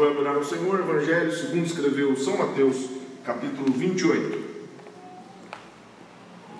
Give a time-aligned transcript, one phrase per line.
[0.00, 2.88] a adorar ao Senhor, Evangelho segundo escreveu São Mateus,
[3.24, 4.38] capítulo 28.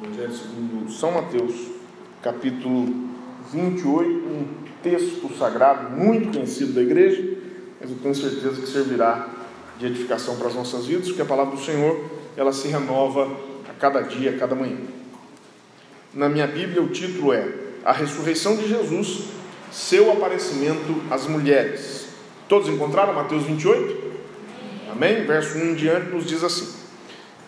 [0.03, 1.54] Evangelho segundo São Mateus,
[2.22, 3.10] capítulo
[3.50, 4.46] 28, um
[4.82, 7.38] texto sagrado muito conhecido da igreja,
[7.81, 9.28] mas eu tenho certeza que servirá
[9.78, 12.04] de edificação para as nossas vidas, porque a palavra do Senhor,
[12.37, 13.30] ela se renova
[13.69, 14.76] a cada dia, a cada manhã.
[16.12, 17.48] Na minha Bíblia o título é
[17.83, 19.24] A ressurreição de Jesus,
[19.70, 22.02] seu aparecimento às mulheres.
[22.52, 24.12] Todos encontraram Mateus 28?
[24.91, 25.24] Amém?
[25.24, 26.69] Verso 1 em diante nos diz assim: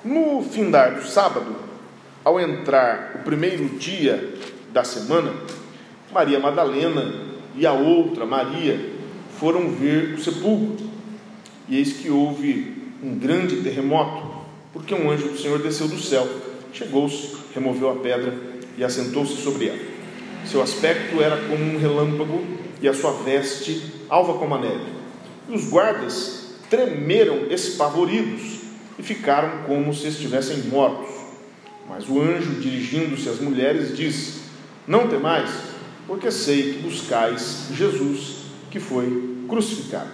[0.02, 1.54] No findar do sábado,
[2.24, 4.32] ao entrar o primeiro dia
[4.72, 5.30] da semana,
[6.10, 7.16] Maria Madalena
[7.54, 8.92] e a outra Maria
[9.38, 10.86] foram ver o sepulcro.
[11.68, 16.26] E eis que houve um grande terremoto, porque um anjo do Senhor desceu do céu,
[16.72, 18.32] chegou-se, removeu a pedra
[18.78, 19.80] e assentou-se sobre ela.
[20.46, 22.42] Seu aspecto era como um relâmpago
[22.80, 24.92] e a sua veste alva como a neve.
[25.48, 28.60] E os guardas tremeram espavoridos
[28.98, 31.14] e ficaram como se estivessem mortos.
[31.88, 34.40] Mas o anjo, dirigindo-se às mulheres, disse:
[34.86, 35.50] Não temais,
[36.06, 40.10] porque sei que buscais Jesus, que foi crucificado.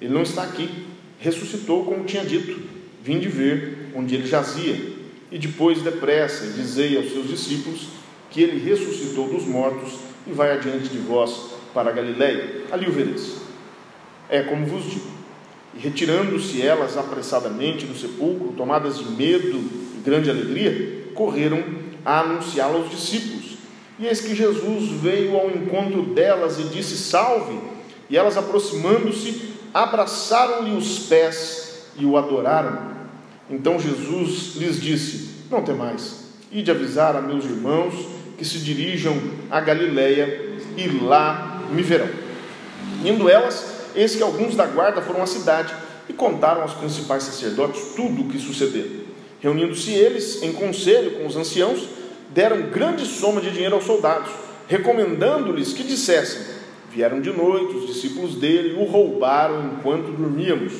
[0.00, 0.86] Ele não está aqui,
[1.18, 2.60] ressuscitou como tinha dito.
[3.02, 4.94] Vinde ver onde ele jazia.
[5.30, 7.88] E depois, depressa, dizei aos seus discípulos
[8.30, 9.94] que ele ressuscitou dos mortos
[10.26, 12.62] e vai adiante de vós para a Galiléia.
[12.72, 13.36] Ali o vereis.
[14.30, 15.06] É como vos digo.
[15.74, 19.58] E retirando-se elas apressadamente do sepulcro, tomadas de medo
[19.94, 21.62] e grande alegria, correram
[22.02, 23.58] a anunciá-lo aos discípulos.
[23.98, 27.60] E eis que Jesus veio ao encontro delas e disse: Salve!
[28.08, 32.96] E elas, aproximando-se, abraçaram-lhe os pés e o adoraram.
[33.50, 37.94] Então Jesus lhes disse: Não temais, ide avisar a meus irmãos
[38.38, 42.08] que se dirijam a Galiléia e lá me verão.
[43.04, 45.74] Indo elas, Eis que alguns da guarda foram à cidade
[46.06, 49.06] e contaram aos principais sacerdotes tudo o que sucedeu.
[49.40, 51.88] Reunindo-se eles em conselho com os anciãos,
[52.28, 54.30] deram grande soma de dinheiro aos soldados,
[54.68, 56.42] recomendando-lhes que dissessem:
[56.92, 60.74] Vieram de noite os discípulos dele, o roubaram enquanto dormíamos.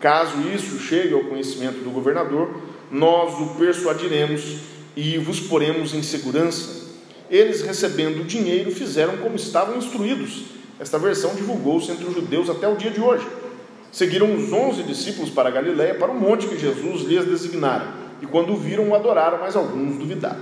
[0.00, 2.60] Caso isso chegue ao conhecimento do governador,
[2.90, 4.58] nós o persuadiremos
[4.96, 6.87] e vos poremos em segurança.
[7.30, 12.68] Eles, recebendo o dinheiro, fizeram como estavam instruídos esta versão divulgou-se entre os judeus até
[12.68, 13.26] o dia de hoje.
[13.90, 17.88] Seguiram os onze discípulos para Galiléia, para o monte que Jesus lhes designara,
[18.22, 20.40] e quando o viram, o adoraram, mas alguns duvidaram.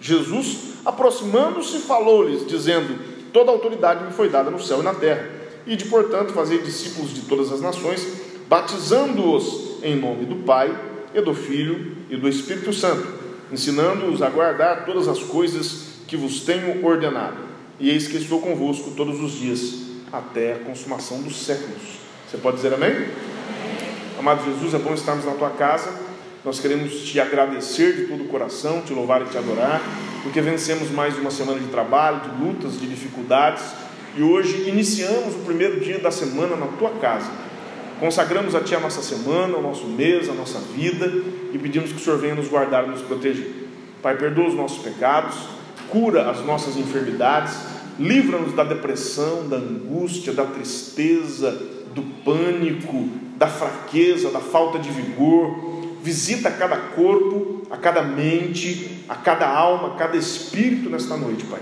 [0.00, 2.98] Jesus, aproximando-se, falou-lhes, dizendo:
[3.32, 5.26] Toda autoridade me foi dada no céu e na terra,
[5.66, 8.06] e de portanto fazer discípulos de todas as nações,
[8.46, 10.76] batizando-os em nome do Pai,
[11.14, 13.06] e do Filho e do Espírito Santo,
[13.50, 17.36] ensinando-os a guardar todas as coisas que vos tenho ordenado
[17.78, 21.98] e eis que estou convosco todos os dias, até a consumação dos séculos.
[22.26, 23.08] Você pode dizer amém?
[24.18, 25.92] Amado Jesus, é bom estarmos na tua casa.
[26.44, 29.82] Nós queremos te agradecer de todo o coração, te louvar e te adorar,
[30.22, 33.62] porque vencemos mais uma semana de trabalho, de lutas, de dificuldades,
[34.16, 37.30] e hoje iniciamos o primeiro dia da semana na tua casa.
[38.00, 41.06] Consagramos a Ti a nossa semana, o nosso mês, a nossa vida
[41.52, 43.68] e pedimos que o Senhor venha nos guardar e nos proteger.
[44.00, 45.57] Pai, perdoa os nossos pecados,
[45.90, 47.56] cura as nossas enfermidades,
[47.98, 51.50] livra-nos da depressão, da angústia, da tristeza,
[51.94, 55.78] do pânico, da fraqueza, da falta de vigor.
[56.02, 61.60] Visita cada corpo, a cada mente, a cada alma, a cada espírito nesta noite, Pai,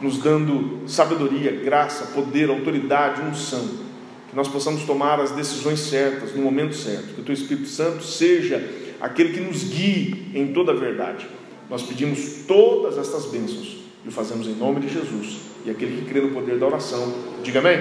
[0.00, 3.86] nos dando sabedoria, graça, poder, autoridade, unção.
[4.28, 7.14] Que nós possamos tomar as decisões certas no momento certo.
[7.14, 8.62] Que o Teu Espírito Santo seja
[9.00, 11.26] aquele que nos guie em toda a verdade
[11.68, 15.40] nós pedimos todas estas bênçãos e o fazemos em nome de Jesus.
[15.64, 17.12] E aquele que crê no poder da oração,
[17.42, 17.78] diga amém.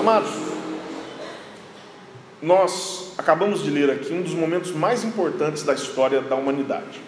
[0.00, 0.30] Amados,
[2.40, 7.00] nós acabamos de ler aqui um dos momentos mais importantes da história da humanidade: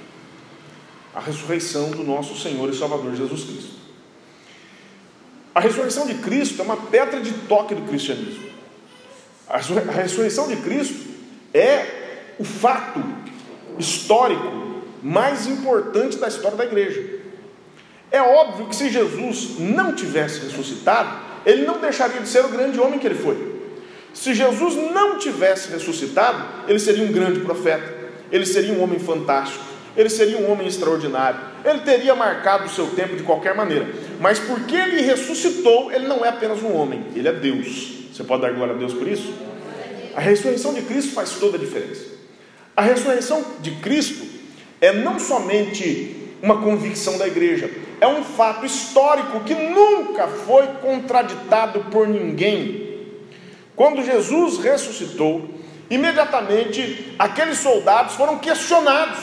[1.15, 3.81] a ressurreição do nosso Senhor e Salvador Jesus Cristo.
[5.55, 8.51] A ressurreição de Cristo é uma pedra de toque do cristianismo.
[9.49, 11.09] A ressurreição de Cristo
[11.53, 13.03] é o fato
[13.79, 14.60] histórico
[15.03, 17.21] mais importante da história da igreja.
[18.11, 22.79] É óbvio que se Jesus não tivesse ressuscitado, ele não deixaria de ser o grande
[22.81, 23.61] homem que ele foi.
[24.13, 27.95] Se Jesus não tivesse ressuscitado, ele seria um grande profeta,
[28.33, 29.65] ele seria um homem fantástico,
[29.97, 33.89] ele seria um homem extraordinário, ele teria marcado o seu tempo de qualquer maneira.
[34.21, 38.01] Mas porque ele ressuscitou, ele não é apenas um homem, ele é Deus.
[38.13, 39.33] Você pode dar glória a Deus por isso?
[40.17, 42.05] A ressurreição de Cristo faz toda a diferença.
[42.77, 44.40] A ressurreição de Cristo
[44.81, 51.81] é não somente uma convicção da igreja, é um fato histórico que nunca foi contraditado
[51.91, 52.89] por ninguém.
[53.77, 55.49] quando Jesus ressuscitou,
[55.89, 59.19] imediatamente aqueles soldados foram questionados.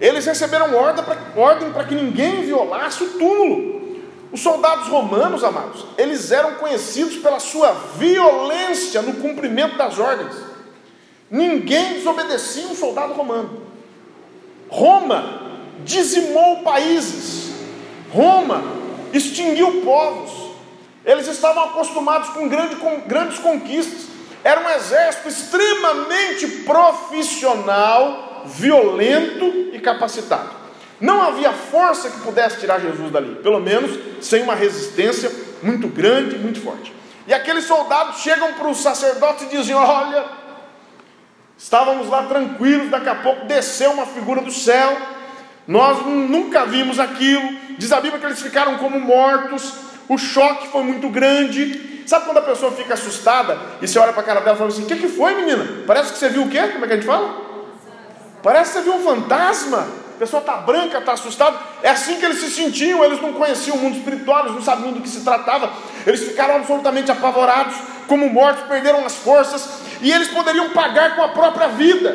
[0.00, 4.00] Eles receberam ordem para que ninguém violasse o túmulo.
[4.32, 10.34] Os soldados romanos, amados, eles eram conhecidos pela sua violência no cumprimento das ordens.
[11.30, 13.69] Ninguém desobedecia um soldado romano.
[14.70, 15.40] Roma
[15.84, 17.50] dizimou países.
[18.12, 18.62] Roma
[19.12, 20.50] extinguiu povos.
[21.04, 24.08] Eles estavam acostumados com, grande, com grandes conquistas.
[24.44, 30.60] Era um exército extremamente profissional, violento e capacitado.
[31.00, 35.32] Não havia força que pudesse tirar Jesus dali, pelo menos sem uma resistência
[35.62, 36.94] muito grande, muito forte.
[37.26, 40.24] E aqueles soldados chegam para os sacerdotes e dizem: Olha,
[41.60, 44.96] estávamos lá tranquilos, daqui a pouco desceu uma figura do céu,
[45.68, 47.46] nós nunca vimos aquilo.
[47.76, 49.74] Diz a Bíblia que eles ficaram como mortos,
[50.08, 52.02] o choque foi muito grande.
[52.06, 54.70] Sabe quando a pessoa fica assustada e você olha para a cara dela e fala
[54.70, 55.84] assim: O que, que foi, menina?
[55.86, 56.60] Parece que você viu o quê?
[56.68, 57.50] Como é que a gente fala?
[58.42, 59.86] Parece que você viu um fantasma
[60.20, 61.58] pessoa está branca, está assustada.
[61.82, 64.92] É assim que eles se sentiam, eles não conheciam o mundo espiritual, eles não sabiam
[64.92, 65.72] do que se tratava,
[66.06, 67.74] eles ficaram absolutamente apavorados,
[68.06, 72.14] como mortos, perderam as forças, e eles poderiam pagar com a própria vida,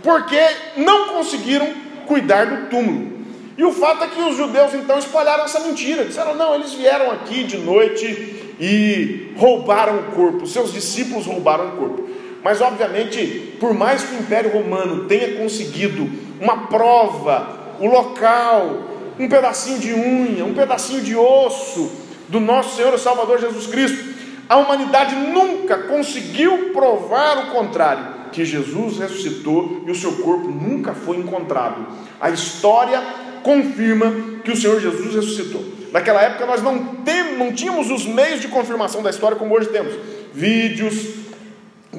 [0.00, 0.38] porque
[0.76, 1.68] não conseguiram
[2.06, 3.24] cuidar do túmulo.
[3.58, 7.10] E o fato é que os judeus então espalharam essa mentira, disseram: não, eles vieram
[7.10, 12.08] aqui de noite e roubaram o corpo, seus discípulos roubaram o corpo.
[12.44, 16.06] Mas, obviamente, por mais que o Império Romano tenha conseguido
[16.38, 18.82] uma prova, o local,
[19.18, 21.90] um pedacinho de unha, um pedacinho de osso
[22.28, 24.12] do nosso Senhor e Salvador Jesus Cristo,
[24.46, 30.92] a humanidade nunca conseguiu provar o contrário, que Jesus ressuscitou e o seu corpo nunca
[30.92, 31.86] foi encontrado.
[32.20, 33.02] A história
[33.42, 34.12] confirma
[34.44, 35.64] que o Senhor Jesus ressuscitou.
[35.90, 39.68] Naquela época nós não, tem, não tínhamos os meios de confirmação da história como hoje
[39.68, 39.94] temos.
[40.34, 41.23] Vídeos,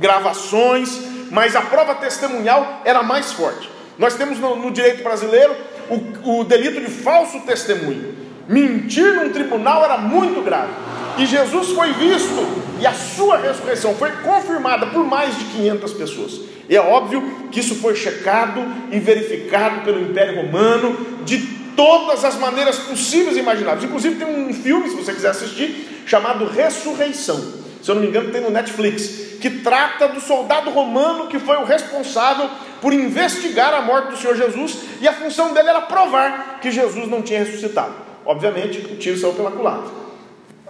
[0.05, 0.99] gravações,
[1.31, 3.67] mas a prova testemunhal era mais forte.
[3.97, 5.55] Nós temos no, no direito brasileiro
[5.89, 8.13] o, o delito de falso testemunho.
[8.47, 10.71] Mentir num tribunal era muito grave.
[11.17, 12.45] E Jesus foi visto
[12.79, 16.41] e a sua ressurreição foi confirmada por mais de 500 pessoas.
[16.69, 18.61] E é óbvio que isso foi checado
[18.91, 21.39] e verificado pelo Império Romano de
[21.75, 23.85] todas as maneiras possíveis e imagináveis.
[23.85, 28.31] Inclusive tem um filme, se você quiser assistir, chamado Ressurreição se eu não me engano,
[28.31, 32.49] tem no Netflix, que trata do soldado romano que foi o responsável
[32.81, 37.07] por investigar a morte do Senhor Jesus, e a função dele era provar que Jesus
[37.07, 37.93] não tinha ressuscitado.
[38.25, 39.91] Obviamente, o tiro saiu pela culatra.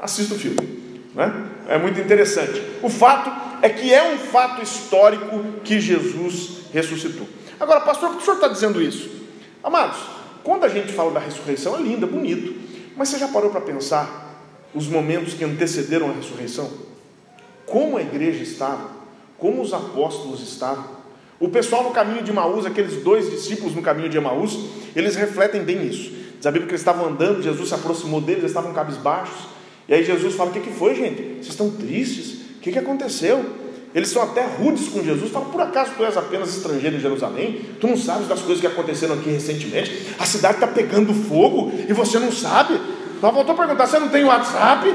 [0.02, 0.60] Assista o filme,
[1.16, 1.34] né?
[1.70, 2.62] é muito interessante.
[2.84, 7.30] O fato é que é um fato histórico que Jesus ressuscitou.
[7.58, 9.10] Agora, pastor, por que o senhor está dizendo isso?
[9.64, 10.00] Amados,
[10.44, 12.54] quando a gente fala da ressurreição, é lindo, é bonito,
[12.98, 16.85] mas você já parou para pensar os momentos que antecederam a ressurreição?
[17.66, 18.90] Como a igreja estava,
[19.38, 20.96] como os apóstolos estavam.
[21.40, 24.58] O pessoal no caminho de Emaús, aqueles dois discípulos no caminho de Emaús,
[24.96, 26.12] eles refletem bem isso.
[26.38, 29.48] Diz a Bíblia que eles estavam andando, Jesus se aproximou deles, eles estavam cabisbaixos.
[29.88, 31.22] E aí Jesus fala: O que, que foi, gente?
[31.22, 32.42] Vocês estão tristes?
[32.58, 33.44] O que, que aconteceu?
[33.94, 35.32] Eles são até rudes com Jesus.
[35.32, 37.62] Fala, por acaso tu és apenas estrangeiro em Jerusalém?
[37.80, 40.08] Tu não sabes das coisas que aconteceram aqui recentemente?
[40.20, 42.78] A cidade está pegando fogo e você não sabe?
[43.22, 44.90] Ela voltou a perguntar: você não tem WhatsApp?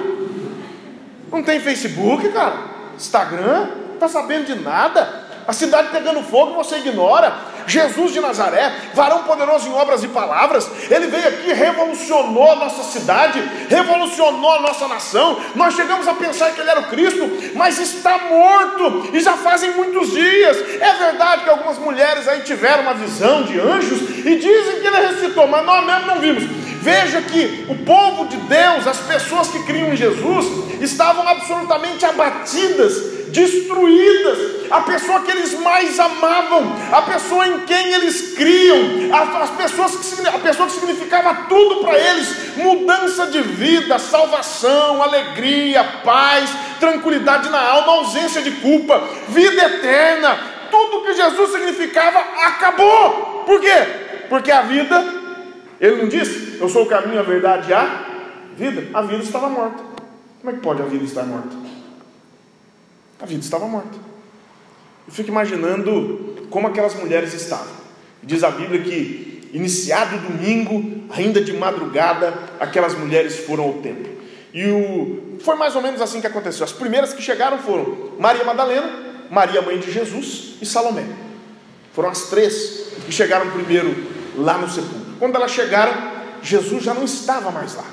[1.30, 2.56] Não tem Facebook, cara?
[2.96, 3.68] Instagram?
[3.94, 5.28] Está sabendo de nada?
[5.46, 7.50] A cidade pegando fogo, você ignora.
[7.66, 12.82] Jesus de Nazaré, varão poderoso em obras e palavras, ele veio aqui, revolucionou a nossa
[12.82, 15.40] cidade, revolucionou a nossa nação.
[15.54, 19.72] Nós chegamos a pensar que ele era o Cristo, mas está morto e já fazem
[19.72, 20.56] muitos dias.
[20.80, 25.06] É verdade que algumas mulheres aí tiveram uma visão de anjos e dizem que ele
[25.06, 26.60] ressuscitou, mas nós mesmo não vimos.
[26.80, 30.46] Veja que o povo de Deus, as pessoas que criam em Jesus,
[30.80, 34.38] estavam absolutamente abatidas, destruídas.
[34.70, 38.78] A pessoa que eles mais amavam, a pessoa em quem eles criam,
[39.12, 45.84] as pessoas que, a pessoa que significava tudo para eles: mudança de vida, salvação, alegria,
[46.02, 50.38] paz, tranquilidade na alma, ausência de culpa, vida eterna.
[50.70, 53.44] Tudo que Jesus significava acabou.
[53.44, 54.26] Por quê?
[54.30, 55.20] Porque a vida
[55.80, 58.06] ele não disse, eu sou o caminho, a verdade e a
[58.56, 58.87] vida?
[58.92, 59.82] A vida estava morta.
[60.40, 61.56] Como é que pode a vida estar morta?
[63.20, 63.99] A vida estava morta.
[65.06, 67.80] Eu fico imaginando como aquelas mulheres estavam.
[68.22, 74.10] Diz a Bíblia que, iniciado o domingo, ainda de madrugada, aquelas mulheres foram ao templo.
[74.52, 75.38] E o...
[75.40, 76.64] foi mais ou menos assim que aconteceu.
[76.64, 78.90] As primeiras que chegaram foram Maria Madalena,
[79.30, 81.04] Maria, mãe de Jesus, e Salomé.
[81.92, 83.94] Foram as três que chegaram primeiro
[84.37, 85.00] lá no sepulcro.
[85.21, 85.93] Quando elas chegaram,
[86.43, 87.85] Jesus já não estava mais lá.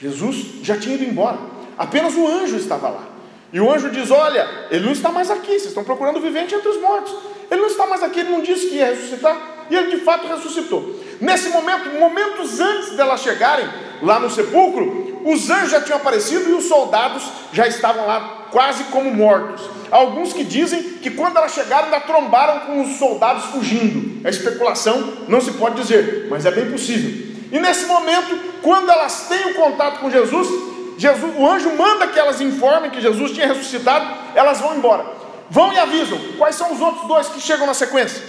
[0.00, 1.38] Jesus já tinha ido embora.
[1.78, 3.04] Apenas o anjo estava lá.
[3.52, 6.54] E o anjo diz: Olha, ele não está mais aqui, vocês estão procurando o vivente
[6.54, 7.14] entre os mortos.
[7.48, 10.26] Ele não está mais aqui, ele não disse que ia ressuscitar, e ele de fato
[10.26, 11.00] ressuscitou.
[11.20, 13.66] Nesse momento, momentos antes delas chegarem
[14.02, 18.84] lá no sepulcro, os anjos já tinham aparecido e os soldados já estavam lá quase
[18.84, 19.68] como mortos.
[19.90, 24.26] Alguns que dizem que quando elas chegaram ainda trombaram com os soldados fugindo.
[24.26, 27.36] A especulação não se pode dizer, mas é bem possível.
[27.52, 30.48] E nesse momento, quando elas têm o contato com Jesus,
[30.96, 35.04] Jesus, o anjo manda que elas informem que Jesus tinha ressuscitado, elas vão embora.
[35.50, 36.18] Vão e avisam.
[36.38, 38.22] Quais são os outros dois que chegam na sequência?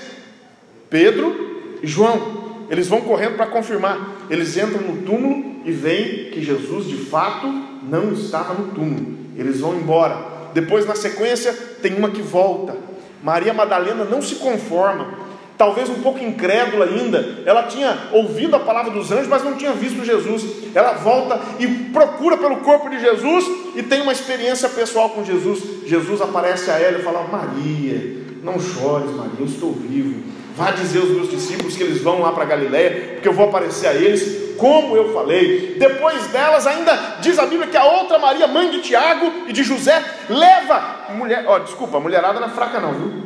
[0.89, 2.65] Pedro e João.
[2.69, 3.97] Eles vão correndo para confirmar.
[4.29, 7.47] Eles entram no túmulo e veem que Jesus de fato
[7.81, 9.26] não estava no túmulo.
[9.37, 10.17] Eles vão embora.
[10.53, 12.75] Depois, na sequência, tem uma que volta.
[13.21, 15.27] Maria Madalena não se conforma
[15.57, 19.73] talvez um pouco incrédula ainda, ela tinha ouvido a palavra dos anjos, mas não tinha
[19.73, 20.45] visto Jesus.
[20.75, 25.87] Ela volta e procura pelo corpo de Jesus e tem uma experiência pessoal com Jesus.
[25.87, 30.21] Jesus aparece a ela e fala: Maria, não chores, Maria, eu estou vivo.
[30.57, 33.87] Vá dizer aos meus discípulos que eles vão lá para Galiléia, porque eu vou aparecer
[33.87, 35.75] a eles, como eu falei.
[35.77, 39.63] Depois delas, ainda diz a Bíblia que a outra Maria, mãe de Tiago e de
[39.63, 41.45] José, leva mulher.
[41.47, 43.23] Ó, desculpa, a mulherada não é fraca, não, viu?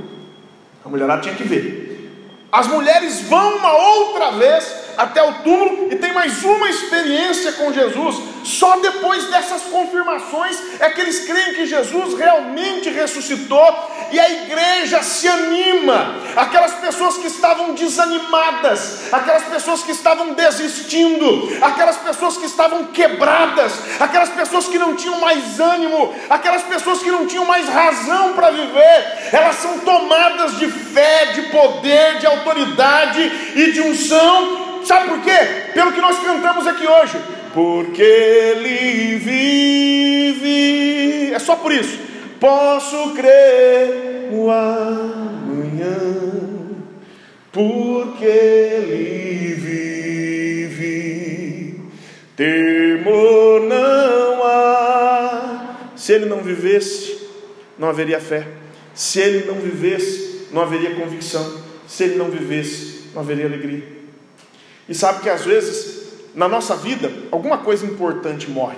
[0.85, 1.91] A mulherada tinha que ver
[2.51, 7.73] as mulheres vão uma outra vez até o túmulo e tem mais uma experiência com
[7.73, 8.17] Jesus.
[8.43, 15.01] Só depois dessas confirmações é que eles creem que Jesus realmente ressuscitou e a igreja
[15.01, 16.17] se anima.
[16.35, 23.73] Aquelas pessoas que estavam desanimadas, aquelas pessoas que estavam desistindo, aquelas pessoas que estavam quebradas,
[23.99, 28.51] aquelas pessoas que não tinham mais ânimo, aquelas pessoas que não tinham mais razão para
[28.51, 35.21] viver, elas são tomadas de fé, de poder, de autoridade e de unção Sabe por
[35.21, 35.37] quê?
[35.73, 37.17] Pelo que nós cantamos aqui hoje.
[37.53, 40.51] Porque Ele vive.
[41.33, 41.99] É só por isso.
[42.39, 45.97] Posso crer no amanhã.
[47.51, 50.81] Porque Ele vive.
[52.35, 55.75] Temor não há.
[55.95, 57.27] Se Ele não vivesse,
[57.77, 58.47] não haveria fé.
[58.93, 61.61] Se Ele não vivesse, não haveria convicção.
[61.87, 64.00] Se Ele não vivesse, não haveria alegria.
[64.91, 68.75] E sabe que às vezes, na nossa vida, alguma coisa importante morre.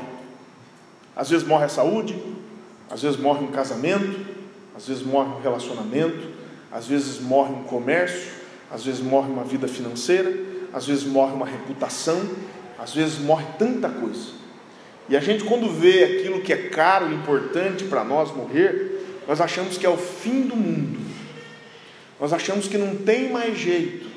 [1.16, 2.16] Às vezes morre a saúde,
[2.88, 4.20] às vezes morre um casamento,
[4.78, 6.28] às vezes morre um relacionamento,
[6.72, 8.30] às vezes morre um comércio,
[8.70, 10.32] às vezes morre uma vida financeira,
[10.72, 12.22] às vezes morre uma reputação,
[12.78, 14.34] às vezes morre tanta coisa.
[15.10, 19.42] E a gente, quando vê aquilo que é caro e importante para nós morrer, nós
[19.42, 21.00] achamos que é o fim do mundo,
[22.20, 24.13] nós achamos que não tem mais jeito,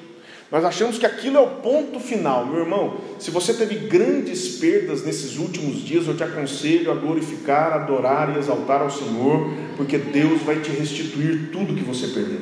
[0.51, 2.99] nós achamos que aquilo é o ponto final, meu irmão.
[3.19, 8.39] Se você teve grandes perdas nesses últimos dias, eu te aconselho a glorificar, adorar e
[8.39, 12.41] exaltar ao Senhor, porque Deus vai te restituir tudo que você perdeu.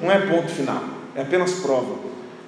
[0.00, 0.84] Não é ponto final,
[1.14, 1.96] é apenas prova,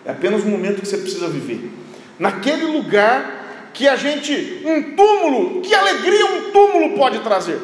[0.05, 1.71] é apenas um momento que você precisa viver.
[2.19, 7.61] Naquele lugar que a gente, um túmulo, que alegria um túmulo pode trazer?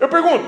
[0.00, 0.44] Eu pergunto,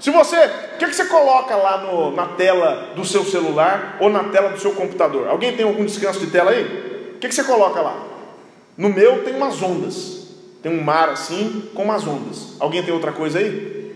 [0.00, 4.10] se você, o que, que você coloca lá no, na tela do seu celular ou
[4.10, 5.28] na tela do seu computador?
[5.28, 7.14] Alguém tem algum descanso de tela aí?
[7.14, 7.96] O que, que você coloca lá?
[8.76, 10.28] No meu tem umas ondas,
[10.62, 12.56] tem um mar assim com umas ondas.
[12.58, 13.94] Alguém tem outra coisa aí?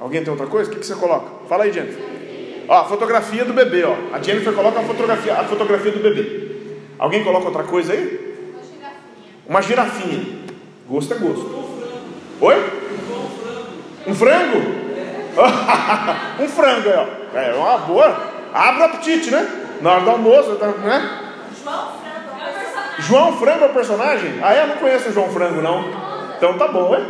[0.00, 0.68] Alguém tem outra coisa?
[0.68, 1.46] O que, que você coloca?
[1.48, 2.02] Fala aí, Jennifer.
[2.66, 3.94] Ó, a fotografia do bebê, ó.
[4.12, 6.50] A Jennifer coloca a fotografia, a fotografia do bebê.
[6.98, 8.36] Alguém coloca outra coisa aí?
[8.54, 9.38] Uma girafinha.
[9.48, 10.40] Uma girafinha.
[10.88, 11.64] Gosto é gosto.
[12.40, 12.56] Oi?
[14.06, 14.58] Um frango?
[14.58, 14.79] um frango
[16.90, 17.38] aí, ó.
[17.38, 18.16] É uma boa.
[18.52, 19.48] Abre o apetite, né?
[19.80, 21.20] Na hora do almoço, tá, né?
[21.64, 22.98] João Frango é o personagem.
[22.98, 24.40] João Frango é o personagem?
[24.42, 25.84] Ah, eu não conheço o João Frango, não.
[26.36, 27.06] Então tá bom, hein?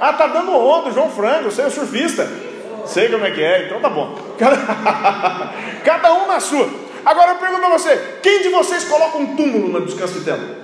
[0.00, 2.26] Ah, tá dando onda o João Frango, você é surfista.
[2.86, 4.18] Sei como é que é, então tá bom.
[4.38, 4.56] Cada,
[5.84, 6.68] Cada um na sua.
[7.04, 10.56] Agora eu pergunto a você: quem de vocês coloca um túmulo no descanso de tela?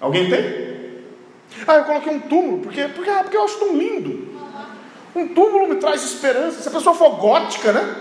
[0.00, 0.70] Alguém tem?
[1.66, 4.29] Ah, eu coloquei um túmulo, porque, porque, ah, porque eu acho tão lindo.
[5.14, 6.62] Um túmulo me traz esperança.
[6.62, 7.94] Se a pessoa for gótica, né?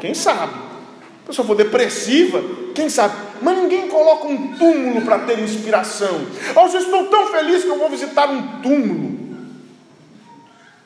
[0.00, 0.52] Quem sabe?
[0.52, 2.42] Se a pessoa for depressiva,
[2.74, 3.14] quem sabe?
[3.42, 6.26] Mas ninguém coloca um túmulo para ter inspiração.
[6.54, 9.16] Hoje eu estou tão feliz que eu vou visitar um túmulo.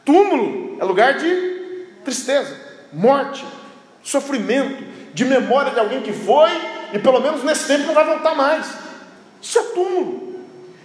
[0.05, 2.57] Túmulo é lugar de tristeza,
[2.93, 3.45] morte,
[4.03, 6.51] sofrimento, de memória de alguém que foi
[6.93, 8.67] e pelo menos nesse tempo não vai voltar mais.
[9.41, 10.30] Isso é túmulo.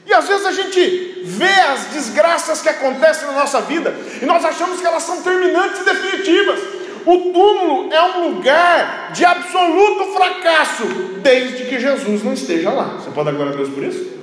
[0.06, 4.46] E às vezes a gente vê as desgraças que acontecem na nossa vida e nós
[4.46, 6.60] achamos que elas são terminantes e definitivas.
[7.06, 10.86] O túmulo é um lugar de absoluto fracasso,
[11.22, 12.98] desde que Jesus não esteja lá.
[13.00, 14.16] Você pode dar a Deus por isso?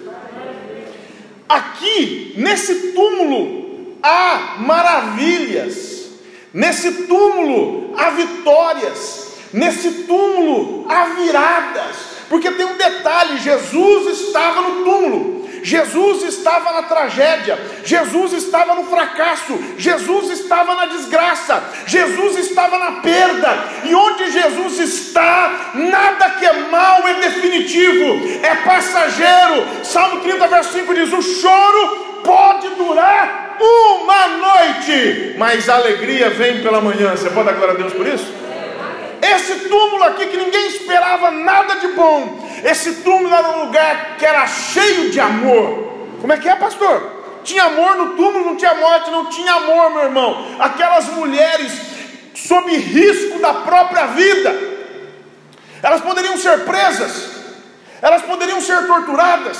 [1.52, 6.10] aqui, nesse túmulo, há maravilhas,
[6.52, 11.96] nesse túmulo há vitórias, nesse túmulo há viradas,
[12.28, 15.41] porque tem um detalhe: Jesus estava no túmulo.
[15.62, 22.92] Jesus estava na tragédia, Jesus estava no fracasso, Jesus estava na desgraça, Jesus estava na
[23.00, 23.48] perda,
[23.84, 29.66] e onde Jesus está, nada que é mal é definitivo, é passageiro.
[29.84, 36.62] Salmo 30, verso 5 diz: O choro pode durar uma noite, mas a alegria vem
[36.62, 37.12] pela manhã.
[37.16, 38.42] Você pode dar glória a Deus por isso?
[39.22, 44.24] Esse túmulo aqui que ninguém esperava nada de bom, esse túmulo era um lugar que
[44.24, 45.92] era cheio de amor.
[46.20, 47.22] Como é que é, pastor?
[47.42, 50.46] Tinha amor no túmulo, não tinha morte, não tinha amor, meu irmão.
[50.60, 51.72] Aquelas mulheres
[52.34, 54.56] sob risco da própria vida,
[55.82, 57.30] elas poderiam ser presas,
[58.00, 59.58] elas poderiam ser torturadas,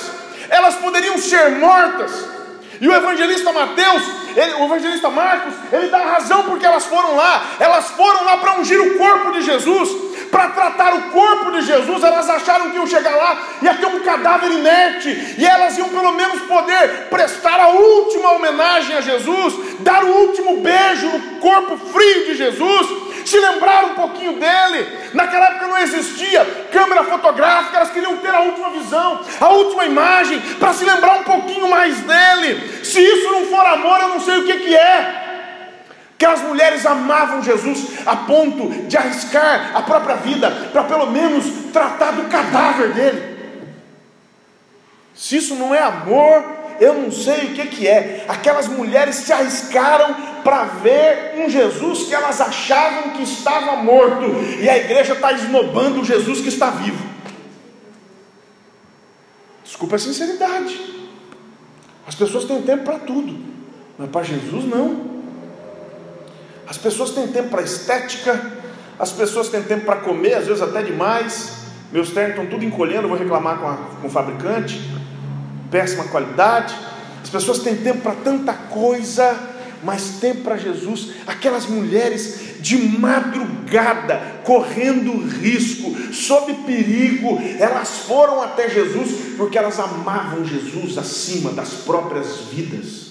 [0.49, 2.11] elas poderiam ser mortas.
[2.79, 4.03] E o evangelista Mateus,
[4.35, 8.59] ele, o evangelista Marcos, ele dá razão porque elas foram lá, elas foram lá para
[8.59, 12.87] ungir o corpo de Jesus para tratar o corpo de Jesus, elas acharam que iam
[12.87, 17.67] chegar lá, ia ter um cadáver inerte, e elas iam pelo menos poder prestar a
[17.67, 22.87] última homenagem a Jesus, dar o último beijo no corpo frio de Jesus,
[23.29, 25.11] se lembrar um pouquinho dele.
[25.13, 30.39] Naquela época não existia câmera fotográfica, elas queriam ter a última visão, a última imagem,
[30.59, 32.83] para se lembrar um pouquinho mais dele.
[32.83, 35.32] Se isso não for amor, eu não sei o que, que é.
[36.23, 42.11] Aquelas mulheres amavam Jesus a ponto de arriscar a própria vida para pelo menos tratar
[42.11, 43.37] do cadáver dele.
[45.13, 46.45] Se isso não é amor,
[46.79, 48.23] eu não sei o que, que é.
[48.29, 50.15] Aquelas mulheres se arriscaram
[50.45, 54.23] para ver um Jesus que elas achavam que estava morto,
[54.61, 57.05] e a igreja está esnobando o Jesus que está vivo.
[59.61, 60.79] Desculpa a sinceridade.
[62.07, 63.37] As pessoas têm tempo para tudo,
[63.97, 65.12] mas para Jesus não.
[66.67, 68.39] As pessoas têm tempo para estética,
[68.97, 71.63] as pessoas têm tempo para comer, às vezes até demais.
[71.91, 74.79] Meus ternos estão tudo encolhendo, vou reclamar com, a, com o fabricante.
[75.69, 76.75] Péssima qualidade.
[77.21, 79.37] As pessoas têm tempo para tanta coisa,
[79.83, 81.11] mas tempo para Jesus.
[81.27, 90.45] Aquelas mulheres de madrugada, correndo risco, sob perigo, elas foram até Jesus porque elas amavam
[90.45, 93.02] Jesus acima das próprias vidas.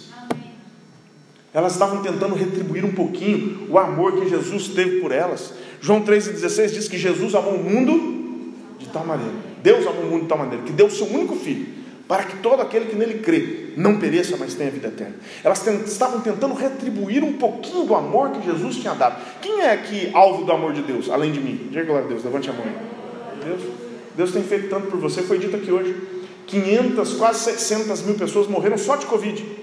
[1.55, 5.53] Elas estavam tentando retribuir um pouquinho o amor que Jesus teve por elas.
[5.81, 9.35] João 3,16 diz que Jesus amou o mundo de tal maneira.
[9.63, 11.67] Deus amou o mundo de tal maneira que deu o seu único filho,
[12.09, 15.15] para que todo aquele que nele crê não pereça, mas tenha vida eterna.
[15.45, 19.23] Elas estavam tentando retribuir um pouquinho do amor que Jesus tinha dado.
[19.43, 21.69] Quem é aqui alvo do amor de Deus, além de mim?
[21.71, 22.65] Diga glória a Deus, levante a mão.
[23.45, 23.61] Deus,
[24.17, 25.95] Deus tem feito tanto por você, foi dito aqui hoje.
[26.47, 29.62] 500, quase 600 mil pessoas morreram só de Covid.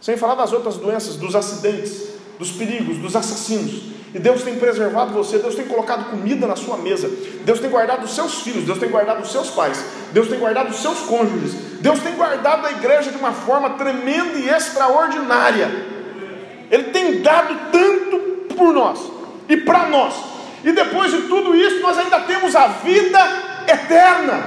[0.00, 3.96] Sem falar das outras doenças, dos acidentes, dos perigos, dos assassinos.
[4.14, 7.10] E Deus tem preservado você, Deus tem colocado comida na sua mesa,
[7.44, 10.70] Deus tem guardado os seus filhos, Deus tem guardado os seus pais, Deus tem guardado
[10.70, 15.68] os seus cônjuges, Deus tem guardado a igreja de uma forma tremenda e extraordinária.
[16.70, 19.00] Ele tem dado tanto por nós
[19.48, 20.14] e para nós.
[20.64, 23.18] E depois de tudo isso, nós ainda temos a vida
[23.68, 24.42] eterna.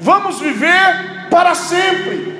[0.00, 2.37] Vamos viver para sempre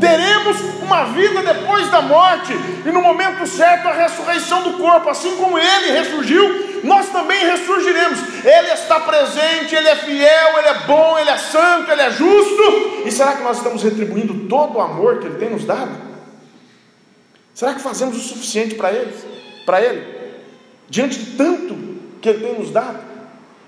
[0.00, 2.52] teremos uma vida depois da morte,
[2.84, 8.18] e no momento certo a ressurreição do corpo, assim como ele ressurgiu, nós também ressurgiremos.
[8.44, 13.02] Ele está presente, ele é fiel, ele é bom, ele é santo, ele é justo.
[13.06, 15.90] E será que nós estamos retribuindo todo o amor que ele tem nos dado?
[17.54, 19.14] Será que fazemos o suficiente para ele?
[19.64, 20.14] Para ele?
[20.88, 21.74] Diante de tanto
[22.20, 22.98] que ele tem nos dado?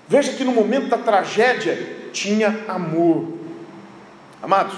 [0.07, 3.33] Veja que no momento da tragédia tinha amor.
[4.41, 4.73] Amados,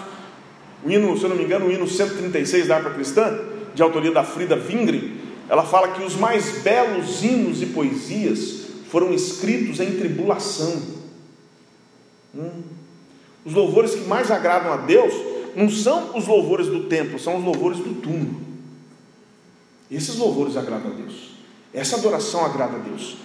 [0.83, 3.39] o hino, se eu não me engano, o hino 136 da harpa cristã,
[3.73, 5.17] de autoria da Frida Wingren,
[5.49, 10.81] ela fala que os mais belos hinos e poesias foram escritos em tribulação.
[12.35, 12.61] Hum.
[13.45, 15.13] Os louvores que mais agradam a Deus
[15.55, 18.41] não são os louvores do templo, são os louvores do túmulo.
[19.89, 21.31] Esses louvores agradam a Deus.
[21.73, 23.17] Essa adoração agrada a Deus.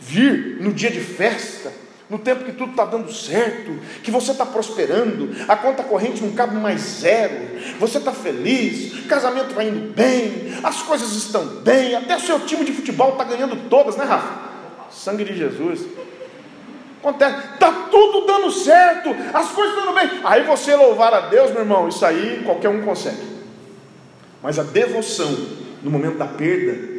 [0.00, 1.72] Vir no dia de festa,
[2.08, 6.32] no tempo que tudo está dando certo, que você está prosperando, a conta corrente não
[6.32, 7.34] cabe mais zero,
[7.80, 12.64] você está feliz, casamento vai indo bem, as coisas estão bem, até o seu time
[12.64, 14.46] de futebol está ganhando todas, né, Rafa?
[14.90, 15.84] Sangue de Jesus.
[17.00, 20.20] Acontece, está tudo dando certo, as coisas dando bem.
[20.24, 23.36] Aí você louvar a Deus, meu irmão, isso aí qualquer um consegue.
[24.42, 25.34] Mas a devoção
[25.82, 26.96] no momento da perda,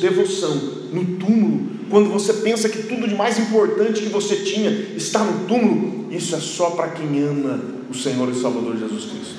[0.00, 5.20] devoção no túmulo, quando você pensa que tudo de mais importante que você tinha está
[5.20, 9.38] no túmulo, isso é só para quem ama o Senhor e Salvador Jesus Cristo.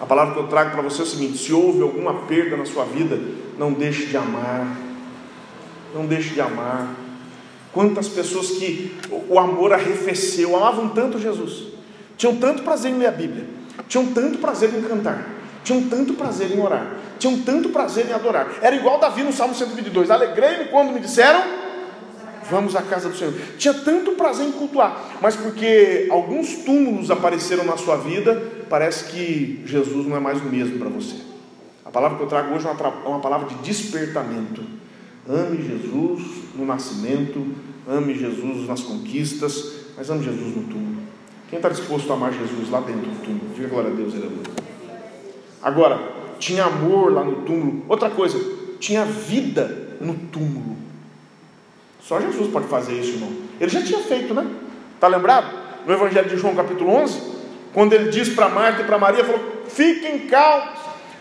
[0.00, 2.64] A palavra que eu trago para você é o seguinte: se houve alguma perda na
[2.64, 3.18] sua vida,
[3.58, 4.76] não deixe de amar.
[5.94, 6.94] Não deixe de amar.
[7.72, 8.94] Quantas pessoas que
[9.28, 11.64] o amor arrefeceu, amavam tanto Jesus,
[12.16, 13.44] tinham tanto prazer em ler a Bíblia,
[13.86, 15.28] tinham tanto prazer em cantar,
[15.66, 18.46] tinham tanto prazer em orar, tinham tanto prazer em adorar.
[18.62, 21.42] Era igual Davi no Salmo 122: Alegrei-me quando me disseram,
[22.48, 23.34] vamos à casa do Senhor.
[23.58, 29.60] Tinha tanto prazer em cultuar, mas porque alguns túmulos apareceram na sua vida, parece que
[29.66, 31.16] Jesus não é mais o mesmo para você.
[31.84, 34.62] A palavra que eu trago hoje é uma palavra de despertamento.
[35.28, 36.22] Ame Jesus
[36.54, 37.44] no nascimento,
[37.88, 41.02] ame Jesus nas conquistas, mas ame Jesus no túmulo.
[41.50, 43.50] Quem está disposto a amar Jesus lá dentro do túmulo?
[43.52, 44.75] Diga glória a Deus, aleluia.
[45.66, 45.98] Agora,
[46.38, 47.84] tinha amor lá no túmulo.
[47.88, 48.38] Outra coisa,
[48.78, 50.76] tinha vida no túmulo.
[52.00, 53.32] Só Jesus pode fazer isso, irmão.
[53.60, 54.46] Ele já tinha feito, né?
[54.94, 55.48] Está lembrado?
[55.84, 57.20] No Evangelho de João, capítulo 11,
[57.74, 60.78] quando ele diz para Marta e para Maria: falou, Fiquem calmos,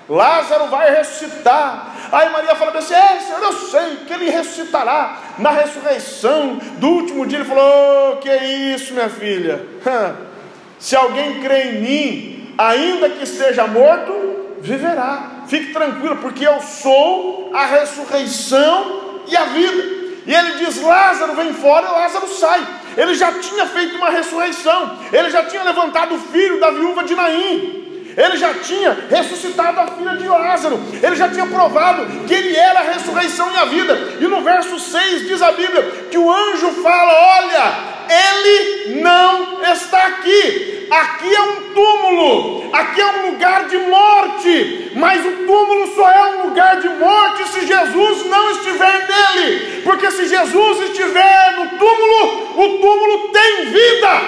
[0.07, 2.09] Lázaro vai ressuscitar.
[2.11, 7.25] Aí Maria fala assim: É, Senhor, eu sei que ele ressuscitará na ressurreição do último
[7.25, 7.39] dia.
[7.39, 9.65] Ele falou: oh, Que é isso, minha filha?
[10.77, 14.34] Se alguém crê em mim, ainda que esteja morto,
[14.65, 15.43] viverá.
[15.47, 19.83] Fique tranquilo, porque eu sou a ressurreição e a vida.
[20.25, 22.65] E ele diz: Lázaro vem fora, e Lázaro sai.
[22.97, 27.13] Ele já tinha feito uma ressurreição, ele já tinha levantado o filho da viúva de
[27.13, 27.83] Naim.
[28.17, 32.79] Ele já tinha ressuscitado a filha de Lázaro, ele já tinha provado que ele era
[32.79, 33.93] a ressurreição e a vida.
[34.21, 40.05] E no verso 6 diz a Bíblia que o anjo fala: Olha, ele não está
[40.05, 40.74] aqui.
[40.89, 46.35] Aqui é um túmulo, aqui é um lugar de morte, mas o túmulo só é
[46.35, 52.51] um lugar de morte se Jesus não estiver nele, porque se Jesus estiver no túmulo,
[52.55, 54.21] o túmulo tem vida.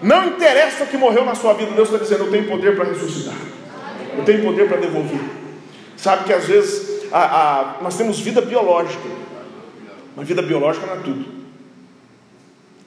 [0.00, 2.86] Não interessa o que morreu na sua vida, Deus está dizendo: Eu tenho poder para
[2.86, 3.34] ressuscitar,
[4.16, 5.20] eu tenho poder para devolver.
[5.96, 9.08] Sabe que às vezes a, a, nós temos vida biológica,
[10.16, 11.37] mas vida biológica não é tudo.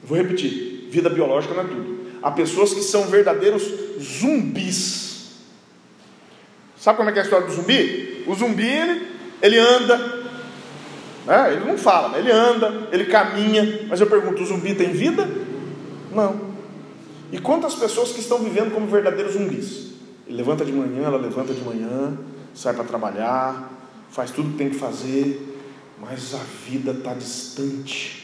[0.02, 2.02] Vou repetir: vida biológica não é tudo.
[2.22, 3.62] Há pessoas que são verdadeiros
[4.00, 5.02] zumbis.
[6.76, 8.24] Sabe como é que é a história do zumbi?
[8.26, 9.06] O zumbi ele,
[9.40, 10.22] ele anda,
[11.28, 15.28] é, ele não fala, ele anda, ele caminha, mas eu pergunto: o zumbi tem vida?
[16.12, 16.52] Não.
[17.30, 19.92] E quantas pessoas que estão vivendo como verdadeiros zumbis?
[20.26, 22.18] Ele levanta de manhã, ela levanta de manhã,
[22.54, 23.70] sai para trabalhar,
[24.10, 25.58] faz tudo que tem que fazer,
[26.00, 28.21] mas a vida está distante.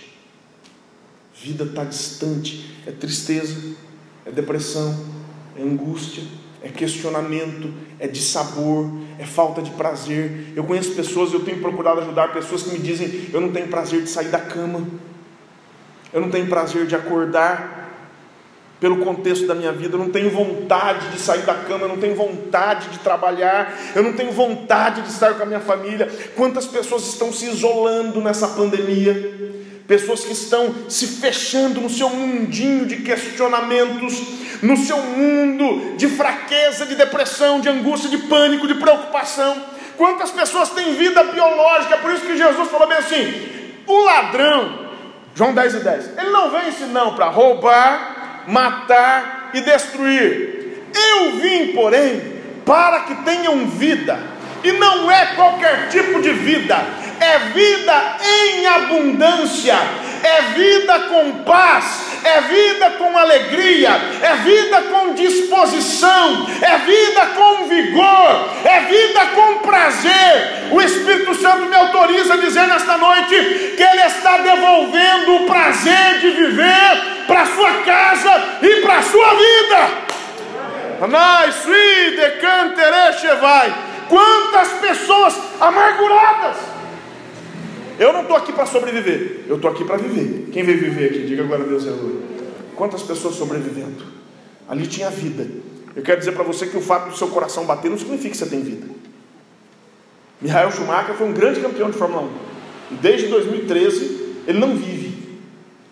[1.42, 2.74] Vida está distante.
[2.86, 3.76] É tristeza,
[4.26, 4.98] é depressão,
[5.56, 6.22] é angústia,
[6.62, 10.52] é questionamento, é dissabor, é falta de prazer.
[10.56, 14.02] Eu conheço pessoas, eu tenho procurado ajudar pessoas que me dizem: eu não tenho prazer
[14.02, 14.86] de sair da cama,
[16.12, 17.76] eu não tenho prazer de acordar.
[18.80, 21.96] Pelo contexto da minha vida, eu não tenho vontade de sair da cama, eu não
[21.96, 26.08] tenho vontade de trabalhar, eu não tenho vontade de estar com a minha família.
[26.36, 29.48] Quantas pessoas estão se isolando nessa pandemia?
[29.88, 34.22] Pessoas que estão se fechando no seu mundinho de questionamentos,
[34.60, 39.56] no seu mundo de fraqueza, de depressão, de angústia, de pânico, de preocupação.
[39.96, 41.96] Quantas pessoas têm vida biológica?
[41.96, 43.48] Por isso que Jesus falou bem assim:
[43.86, 44.90] o ladrão,
[45.34, 50.84] João 10 e 10, ele não vem senão para roubar, matar e destruir.
[50.94, 52.34] Eu vim, porém,
[52.66, 54.18] para que tenham vida,
[54.62, 56.76] e não é qualquer tipo de vida,
[57.20, 59.76] é vida em abundância,
[60.22, 63.90] é vida com paz, é vida com alegria,
[64.22, 70.68] é vida com disposição, é vida com vigor, é vida com prazer.
[70.70, 76.18] O Espírito Santo me autoriza a dizer nesta noite que Ele está devolvendo o prazer
[76.20, 80.08] de viver para sua casa e para sua vida.
[84.08, 86.77] Quantas pessoas amarguradas
[87.98, 90.50] eu não estou aqui para sobreviver, eu estou aqui para viver.
[90.52, 91.26] Quem veio viver aqui?
[91.26, 92.22] Diga agora Deus, aleluia.
[92.76, 94.04] Quantas pessoas sobrevivendo?
[94.68, 95.46] Ali tinha vida.
[95.96, 98.36] Eu quero dizer para você que o fato do seu coração bater não significa que
[98.36, 98.86] você tem vida.
[100.40, 102.28] Michael Schumacher foi um grande campeão de Fórmula 1.
[102.92, 105.40] E desde 2013 ele não vive.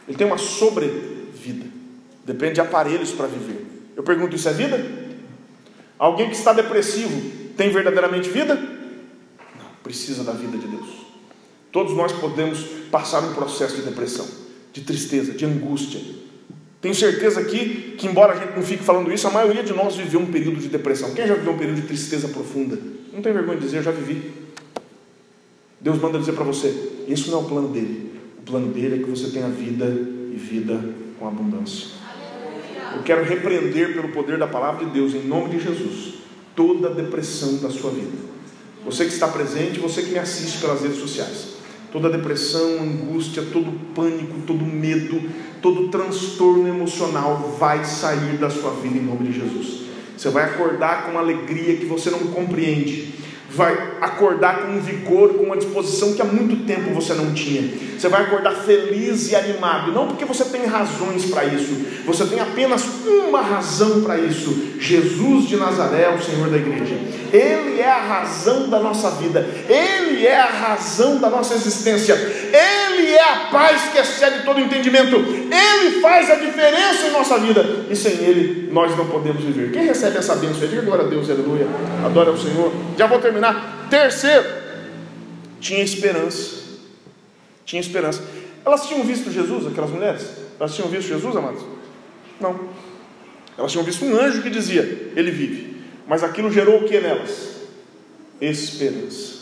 [0.07, 1.67] Ele tem uma sobrevida.
[2.25, 3.67] Depende de aparelhos para viver.
[3.97, 4.85] Eu pergunto: isso é vida?
[5.99, 8.55] Alguém que está depressivo tem verdadeiramente vida?
[8.55, 11.06] Não, precisa da vida de Deus.
[11.77, 12.61] Todos nós podemos
[12.91, 14.27] passar um processo de depressão,
[14.73, 16.01] de tristeza, de angústia.
[16.81, 19.95] Tenho certeza aqui que, embora a gente não fique falando isso, a maioria de nós
[19.95, 21.13] viveu um período de depressão.
[21.13, 22.79] Quem já viveu um período de tristeza profunda?
[23.13, 24.33] Não tem vergonha de dizer, eu já vivi.
[25.79, 26.75] Deus manda dizer para você:
[27.07, 28.11] isso não é o plano dele.
[28.39, 30.83] O plano dele é que você tenha vida e vida
[31.19, 31.89] com abundância.
[32.95, 36.15] Eu quero repreender pelo poder da palavra de Deus, em nome de Jesus,
[36.55, 38.17] toda a depressão da sua vida.
[38.83, 41.56] Você que está presente, você que me assiste pelas redes sociais.
[41.93, 45.21] Toda depressão, angústia, todo pânico, todo medo,
[45.63, 49.87] todo transtorno emocional vai sair da sua vida em nome de Jesus.
[50.17, 53.17] Você vai acordar com uma alegria que você não compreende
[53.57, 57.63] vai acordar com um vigor, com uma disposição que há muito tempo você não tinha.
[57.99, 62.39] Você vai acordar feliz e animado, não porque você tem razões para isso, você tem
[62.41, 66.95] apenas uma razão para isso: Jesus de Nazaré, o Senhor da igreja.
[67.33, 69.96] Ele é a razão da nossa vida, Ele
[70.27, 76.01] é a razão da nossa existência, Ele é a paz que excede todo entendimento, Ele
[76.01, 79.73] faz a diferença em nossa vida, e sem Ele nós não podemos viver.
[79.73, 80.69] Quem recebe essa bênção?
[80.69, 81.67] Diga glória a Deus, aleluia.
[82.05, 82.73] Adora o Senhor.
[82.97, 83.87] Já vou terminar.
[83.91, 84.45] Terceiro,
[85.61, 86.57] tinha esperança.
[87.65, 88.23] Tinha esperança.
[88.65, 90.27] Elas tinham visto Jesus, aquelas mulheres?
[90.59, 91.63] Elas tinham visto Jesus, amados?
[92.41, 92.59] Não.
[93.57, 94.83] Elas tinham visto um anjo que dizia:
[95.17, 95.77] Ele vive.
[96.07, 97.57] Mas aquilo gerou o que nelas?
[98.41, 99.36] Esperança.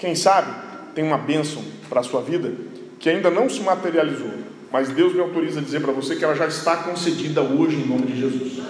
[0.00, 0.50] Quem sabe
[0.94, 2.50] tem uma bênção para a sua vida
[2.98, 4.30] que ainda não se materializou,
[4.72, 7.86] mas Deus me autoriza a dizer para você que ela já está concedida hoje em
[7.86, 8.62] nome de Jesus.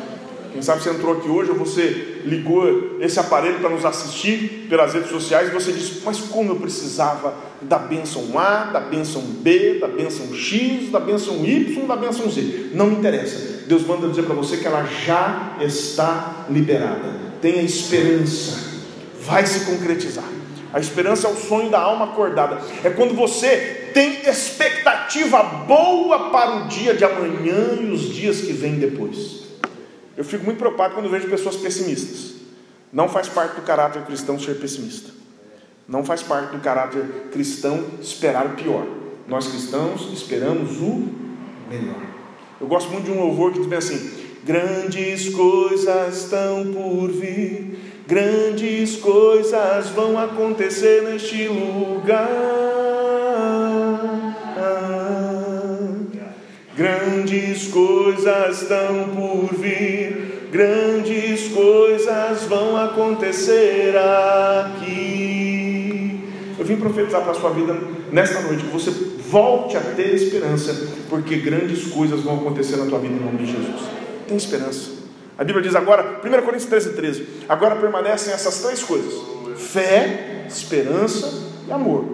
[0.53, 4.93] Quem sabe você entrou aqui hoje ou você ligou esse aparelho para nos assistir pelas
[4.93, 9.79] redes sociais e você disse: Mas como eu precisava da bênção A, da bênção B,
[9.79, 12.71] da bênção X, da bênção Y, da bênção Z.
[12.75, 13.67] Não me interessa.
[13.69, 17.15] Deus manda dizer para você que ela já está liberada.
[17.41, 18.69] Tenha esperança.
[19.21, 20.40] Vai se concretizar.
[20.73, 22.61] A esperança é o sonho da alma acordada.
[22.85, 28.53] É quando você tem expectativa boa para o dia de amanhã e os dias que
[28.53, 29.41] vêm depois.
[30.17, 32.35] Eu fico muito preocupado quando vejo pessoas pessimistas.
[32.93, 35.11] Não faz parte do caráter cristão ser pessimista.
[35.89, 38.87] Não faz parte do caráter cristão esperar o pior.
[39.27, 41.09] Nós cristãos esperamos o
[41.69, 42.01] melhor.
[42.61, 44.11] Eu gosto muito de um louvor que diz bem assim:
[44.45, 52.27] Grandes coisas estão por vir, grandes coisas vão acontecer neste lugar.
[56.77, 63.95] Grandes coisas estão por vir, grandes coisas vão acontecer
[64.67, 66.25] aqui.
[66.59, 67.79] Eu vim profetizar para a sua vida
[68.11, 72.99] nesta noite que você volte a ter esperança, porque grandes coisas vão acontecer na tua
[72.99, 73.83] vida em nome de Jesus.
[74.27, 75.00] Tem esperança.
[75.41, 79.15] A Bíblia diz agora, 1 Coríntios 13, 13: agora permanecem essas três coisas:
[79.57, 81.33] fé, esperança
[81.67, 82.05] e amor.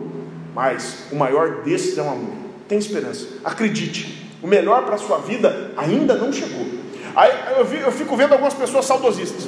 [0.54, 2.34] Mas o maior desses é o amor.
[2.68, 4.30] Tem esperança, acredite.
[4.40, 6.66] O melhor para a sua vida ainda não chegou.
[7.16, 9.42] Aí eu, eu fico vendo algumas pessoas saudosistas.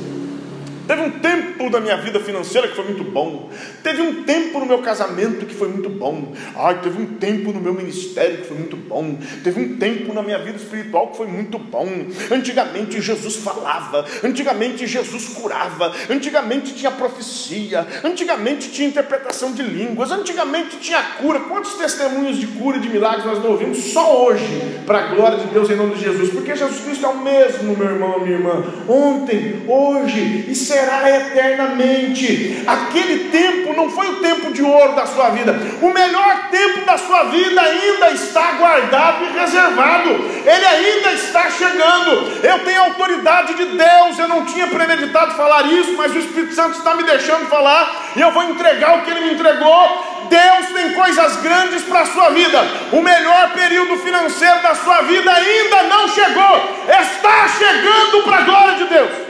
[0.88, 3.50] Teve um tempo da minha vida financeira que foi muito bom.
[3.82, 6.32] Teve um tempo no meu casamento que foi muito bom.
[6.56, 9.18] Ai, teve um tempo no meu ministério que foi muito bom.
[9.44, 11.86] Teve um tempo na minha vida espiritual que foi muito bom.
[12.30, 14.02] Antigamente Jesus falava.
[14.24, 15.94] Antigamente Jesus curava.
[16.08, 17.86] Antigamente tinha profecia.
[18.02, 20.10] Antigamente tinha interpretação de línguas.
[20.10, 21.40] Antigamente tinha cura.
[21.40, 24.80] Quantos testemunhos de cura e de milagres nós não ouvimos só hoje?
[24.86, 26.30] Para a glória de Deus em nome de Jesus.
[26.30, 28.64] Porque Jesus Cristo é o mesmo, meu irmão, minha irmã.
[28.88, 32.62] Ontem, hoje e sempre será eternamente.
[32.66, 36.96] Aquele tempo não foi o tempo de ouro da sua vida, o melhor tempo da
[36.96, 42.40] sua vida ainda está guardado e reservado, ele ainda está chegando.
[42.42, 46.78] Eu tenho autoridade de Deus, eu não tinha premeditado falar isso, mas o Espírito Santo
[46.78, 50.16] está me deixando falar e eu vou entregar o que ele me entregou.
[50.28, 52.60] Deus tem coisas grandes para a sua vida.
[52.92, 58.74] O melhor período financeiro da sua vida ainda não chegou, está chegando para a glória
[58.76, 59.27] de Deus.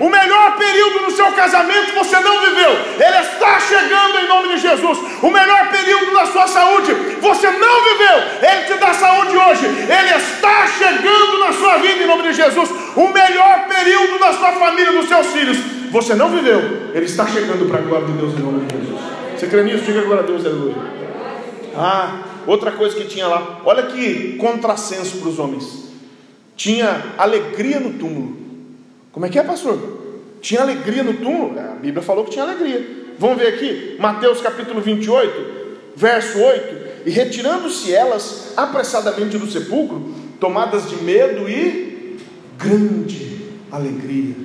[0.00, 4.58] O melhor período no seu casamento você não viveu, ele está chegando em nome de
[4.58, 4.98] Jesus.
[5.22, 10.16] O melhor período da sua saúde você não viveu, ele te dá saúde hoje, ele
[10.16, 12.70] está chegando na sua vida em nome de Jesus.
[12.96, 15.58] O melhor período da sua família, dos seus filhos,
[15.90, 19.00] você não viveu, ele está chegando para a glória de Deus em nome de Jesus.
[19.36, 19.84] Você crê nisso?
[19.84, 20.74] Diga glória a Deus, aleluia.
[21.76, 25.88] Ah, outra coisa que tinha lá, olha que contrassenso para os homens.
[26.56, 28.47] Tinha alegria no túmulo.
[29.18, 29.98] Como é que é, pastor?
[30.40, 31.58] Tinha alegria no túmulo?
[31.58, 33.08] A Bíblia falou que tinha alegria.
[33.18, 37.04] Vamos ver aqui, Mateus capítulo 28, verso 8.
[37.04, 42.16] E retirando-se elas apressadamente do sepulcro, tomadas de medo e
[42.56, 43.40] grande
[43.72, 44.36] alegria.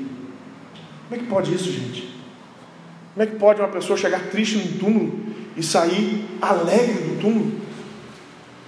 [1.08, 2.12] Como é que pode isso, gente?
[3.14, 5.20] Como é que pode uma pessoa chegar triste no túmulo
[5.56, 7.62] e sair alegre do túmulo?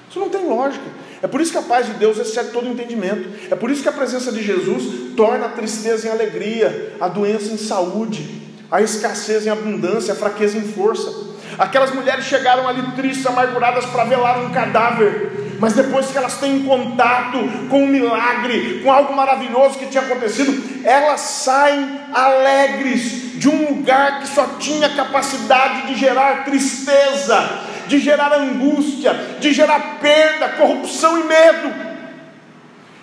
[0.07, 0.85] Isso não tem lógica.
[1.21, 3.29] É por isso que a paz de Deus excede todo entendimento.
[3.49, 7.51] É por isso que a presença de Jesus torna a tristeza em alegria, a doença
[7.51, 11.35] em saúde, a escassez em abundância, a fraqueza em força.
[11.57, 15.31] Aquelas mulheres chegaram ali tristes, amarguradas para velar um cadáver.
[15.57, 17.37] mas depois que elas têm contato
[17.69, 24.19] com um milagre, com algo maravilhoso que tinha acontecido, elas saem alegres de um lugar
[24.19, 27.37] que só tinha capacidade de gerar tristeza,
[27.87, 31.73] de gerar angústia, de gerar perda, corrupção e medo.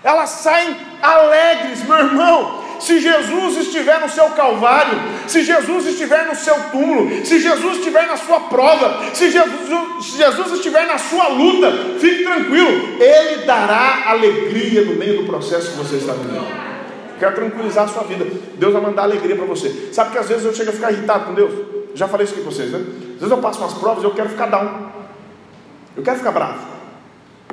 [0.03, 2.63] Elas saem alegres, meu irmão.
[2.81, 8.09] Se Jesus estiver no seu calvário, se Jesus estiver no seu túmulo, se Jesus estiver
[8.09, 14.11] na sua prova, se Jesus, se Jesus estiver na sua luta, fique tranquilo, Ele dará
[14.11, 16.45] alegria no meio do processo que você está vivendo.
[17.21, 18.27] Quero tranquilizar a sua vida.
[18.57, 19.91] Deus vai mandar alegria para você.
[19.93, 21.82] Sabe que às vezes eu chego a ficar irritado com Deus?
[21.95, 22.79] Já falei isso aqui com vocês, né?
[22.79, 24.91] Às vezes eu passo umas provas e eu quero ficar down.
[25.97, 26.67] Eu quero ficar bravo.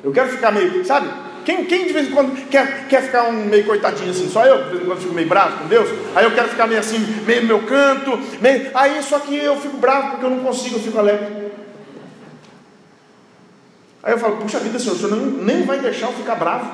[0.04, 1.10] Eu quero ficar meio, sabe?
[1.46, 4.30] Quem, quem de vez em quando quer, quer ficar um meio coitadinho assim?
[4.30, 5.90] Só eu, de vez em quando fico meio bravo com Deus.
[6.16, 8.20] Aí eu quero ficar meio assim, meio meu canto.
[8.40, 8.70] Meio...
[8.74, 11.50] Aí só que eu fico bravo porque eu não consigo, eu fico alegre.
[14.04, 16.70] Aí eu falo, puxa vida, Senhor, o Senhor nem, nem vai deixar eu ficar bravo.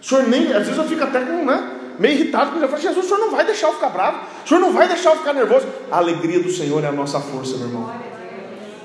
[0.00, 2.82] O Senhor nem, às vezes eu fico até com, né, meio irritado, porque eu falo,
[2.82, 4.20] Jesus, o Senhor não vai deixar eu ficar bravo.
[4.44, 5.66] O Senhor não vai deixar eu ficar nervoso.
[5.90, 7.90] A alegria do Senhor é a nossa força, meu irmão.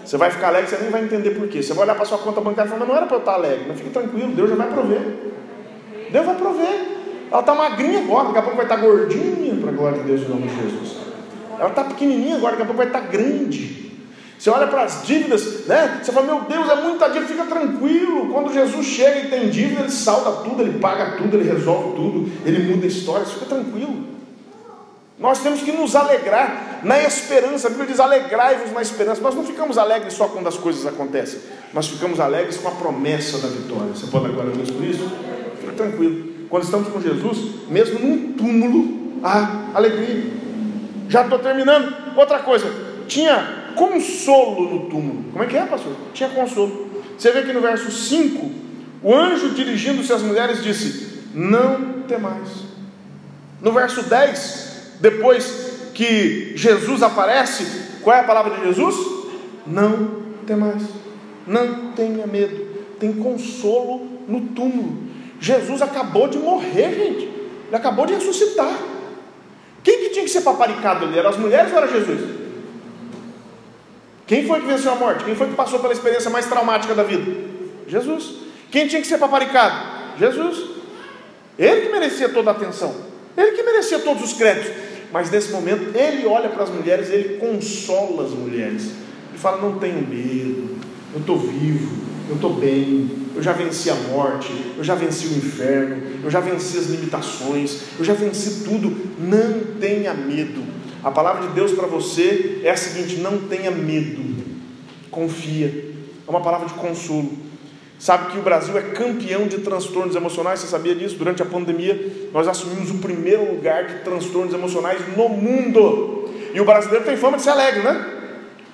[0.06, 1.62] Você vai ficar alegre, você nem vai entender por quê.
[1.62, 3.34] Você vai olhar para sua conta bancária e falar, mas não era para eu estar
[3.34, 3.66] alegre.
[3.68, 5.02] Mas fique tranquilo, Deus já vai prover.
[6.12, 6.98] Deus vai prover.
[7.30, 10.22] Ela está magrinha agora, daqui a pouco vai estar gordinha, para a glória de Deus
[10.22, 10.98] em nome de Jesus.
[11.60, 13.87] Ela está pequenininha agora, daqui a pouco vai estar grande.
[14.38, 16.00] Você olha para as dívidas, né?
[16.02, 18.32] Você fala, meu Deus, é muita dívida, fica tranquilo.
[18.32, 22.32] Quando Jesus chega e tem dívida, ele salda tudo, ele paga tudo, ele resolve tudo,
[22.46, 24.06] ele muda a história, fica tranquilo.
[25.20, 27.68] Nós temos que nos alegrar na esperança.
[27.68, 29.20] A Bíblia diz: alegrai-vos na esperança.
[29.22, 31.40] Nós não ficamos alegres só quando as coisas acontecem,
[31.74, 33.94] nós ficamos alegres com a promessa da vitória.
[33.96, 35.12] Você pode agora Deus por isso?
[35.60, 36.38] Fica tranquilo.
[36.48, 40.32] Quando estamos com Jesus, mesmo num túmulo, há alegria.
[41.10, 42.16] Já estou terminando.
[42.16, 42.72] Outra coisa,
[43.08, 45.24] tinha consolo no túmulo.
[45.32, 45.94] Como é que é, pastor?
[46.14, 46.88] Tinha consolo.
[47.18, 48.52] Você vê que no verso 5,
[49.04, 52.66] o anjo dirigindo-se às mulheres disse: Não temais.
[53.62, 58.96] No verso 10, depois que Jesus aparece, qual é a palavra de Jesus?
[59.66, 60.84] Não temais,
[61.46, 62.68] não tenha medo,
[63.00, 65.08] tem consolo no túmulo.
[65.40, 67.26] Jesus acabou de morrer, gente,
[67.68, 68.78] ele acabou de ressuscitar.
[69.84, 71.18] Quem que tinha que ser paparicado ali?
[71.18, 72.47] Eram as mulheres ou era Jesus?
[74.28, 75.24] Quem foi que venceu a morte?
[75.24, 77.32] Quem foi que passou pela experiência mais traumática da vida?
[77.88, 78.36] Jesus.
[78.70, 80.20] Quem tinha que ser paparicado?
[80.20, 80.78] Jesus.
[81.58, 82.94] Ele que merecia toda a atenção.
[83.36, 84.72] Ele que merecia todos os créditos.
[85.12, 88.92] Mas nesse momento ele olha para as mulheres, ele consola as mulheres.
[89.30, 90.78] Ele fala: Não tenho medo,
[91.14, 95.38] eu estou vivo, eu estou bem, eu já venci a morte, eu já venci o
[95.38, 98.94] inferno, eu já venci as limitações, eu já venci tudo.
[99.18, 100.62] Não tenha medo.
[101.08, 104.44] A palavra de Deus para você é a seguinte: não tenha medo,
[105.10, 105.86] confia.
[106.28, 107.32] É uma palavra de consolo.
[107.98, 111.16] Sabe que o Brasil é campeão de transtornos emocionais, você sabia disso?
[111.16, 116.30] Durante a pandemia, nós assumimos o primeiro lugar de transtornos emocionais no mundo.
[116.54, 118.06] E o brasileiro tem fama de ser alegre, né?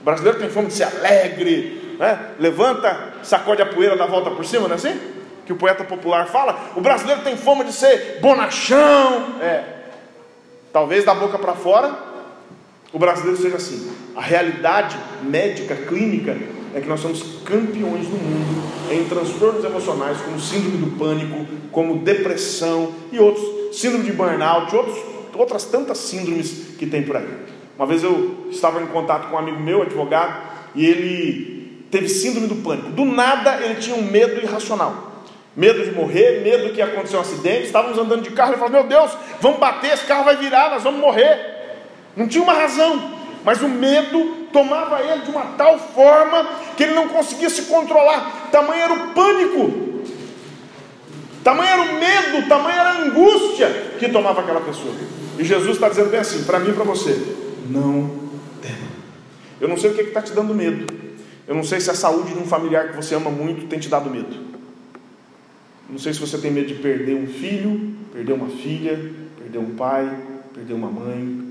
[0.02, 2.32] O brasileiro tem fama de ser alegre, né?
[2.40, 5.00] Levanta, sacode a poeira, dá a volta por cima, não é assim?
[5.46, 6.72] Que o poeta popular fala.
[6.76, 9.40] O brasileiro tem fama de ser bonachão.
[9.40, 9.64] É.
[10.74, 12.12] Talvez da boca para fora,
[12.94, 13.92] o brasileiro seja assim.
[14.16, 16.38] A realidade médica, clínica,
[16.76, 22.00] é que nós somos campeões no mundo em transtornos emocionais, como síndrome do pânico, como
[22.00, 24.98] depressão e outros, síndrome de burnout, outros,
[25.36, 27.28] outras tantas síndromes que tem por aí.
[27.78, 32.48] Uma vez eu estava em contato com um amigo meu, advogado, e ele teve síndrome
[32.48, 32.92] do pânico.
[32.92, 35.12] Do nada ele tinha um medo irracional.
[35.56, 37.66] Medo de morrer, medo que ia acontecer um acidente.
[37.66, 40.84] Estávamos andando de carro, ele falou: Meu Deus, vamos bater, esse carro vai virar, nós
[40.84, 41.53] vamos morrer.
[42.16, 43.12] Não tinha uma razão,
[43.44, 46.48] mas o medo tomava ele de uma tal forma
[46.78, 48.50] que ele não conseguia se controlar.
[48.52, 50.04] Tamanho era o pânico,
[51.44, 54.94] tamanho era o medo, tamanho era a angústia que tomava aquela pessoa.
[55.38, 57.12] E Jesus está dizendo bem assim, para mim e para você:
[57.70, 58.10] não
[58.62, 58.88] tema.
[59.60, 60.86] Eu não sei o que está te dando medo.
[61.48, 63.90] Eu não sei se a saúde de um familiar que você ama muito tem te
[63.90, 64.54] dado medo.
[65.90, 69.76] Não sei se você tem medo de perder um filho, perder uma filha, perder um
[69.76, 70.10] pai,
[70.54, 71.43] perder uma mãe.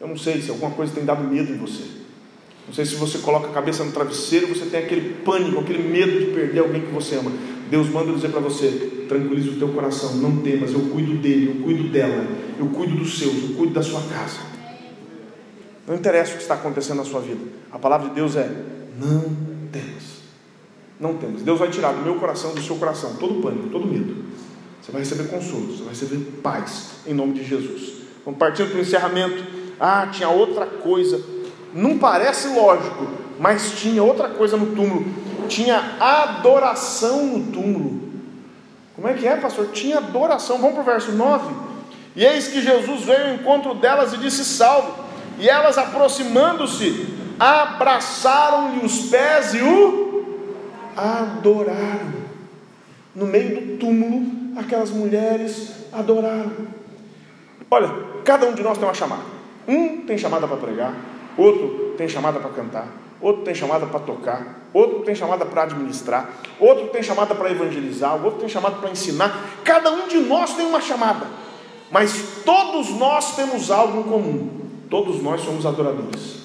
[0.00, 1.84] Eu não sei se alguma coisa tem dado medo em você.
[2.68, 6.18] Não sei se você coloca a cabeça no travesseiro você tem aquele pânico, aquele medo
[6.18, 7.32] de perder alguém que você ama.
[7.70, 11.64] Deus manda dizer para você: tranquilize o teu coração, não temas, eu cuido dele, eu
[11.64, 12.26] cuido dela,
[12.58, 14.40] eu cuido dos seus, eu cuido da sua casa.
[15.86, 17.40] Não interessa o que está acontecendo na sua vida.
[17.72, 18.50] A palavra de Deus é:
[19.00, 19.22] não
[19.72, 20.18] temas.
[21.00, 21.42] Não temas.
[21.42, 24.24] Deus vai tirar do meu coração, do seu coração, todo pânico, todo medo.
[24.82, 27.92] Você vai receber consolo, você vai receber paz, em nome de Jesus.
[28.24, 29.57] Vamos partindo para o encerramento.
[29.80, 31.38] Ah, tinha outra coisa
[31.72, 33.06] não parece lógico,
[33.38, 35.04] mas tinha outra coisa no túmulo.
[35.48, 38.08] tinha adoração no túmulo.
[38.94, 39.68] Como é que é, pastor?
[39.68, 40.58] Tinha adoração.
[40.58, 41.54] Vamos para o verso 9.
[42.16, 44.92] E eis que Jesus veio ao encontro delas e disse: Salve.
[45.38, 47.06] E elas, aproximando-se,
[47.38, 50.42] abraçaram-lhe os pés e o
[50.96, 52.18] adoraram.
[53.14, 56.52] No meio do túmulo, aquelas mulheres adoraram.
[57.70, 57.88] Olha,
[58.24, 59.37] cada um de nós tem uma chamada.
[59.68, 60.94] Um tem chamada para pregar,
[61.36, 62.88] outro tem chamada para cantar,
[63.20, 68.14] outro tem chamada para tocar, outro tem chamada para administrar, outro tem chamada para evangelizar,
[68.24, 69.60] outro tem chamada para ensinar.
[69.62, 71.26] Cada um de nós tem uma chamada,
[71.90, 74.58] mas todos nós temos algo em comum.
[74.88, 76.38] Todos nós somos adoradores.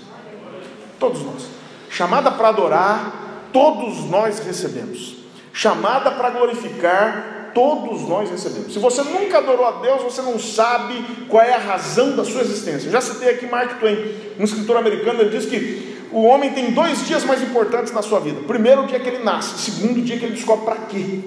[0.99, 1.47] Todos nós.
[1.89, 5.15] Chamada para adorar, todos nós recebemos.
[5.53, 8.74] Chamada para glorificar, todos nós recebemos.
[8.74, 10.95] Se você nunca adorou a Deus, você não sabe
[11.28, 12.89] qual é a razão da sua existência.
[12.91, 13.97] Já citei aqui Mark Twain,
[14.39, 18.20] um escritor americano, ele diz que o homem tem dois dias mais importantes na sua
[18.20, 18.41] vida.
[18.45, 19.72] Primeiro, o dia que ele nasce.
[19.72, 21.20] Segundo, o dia que ele descobre para quê.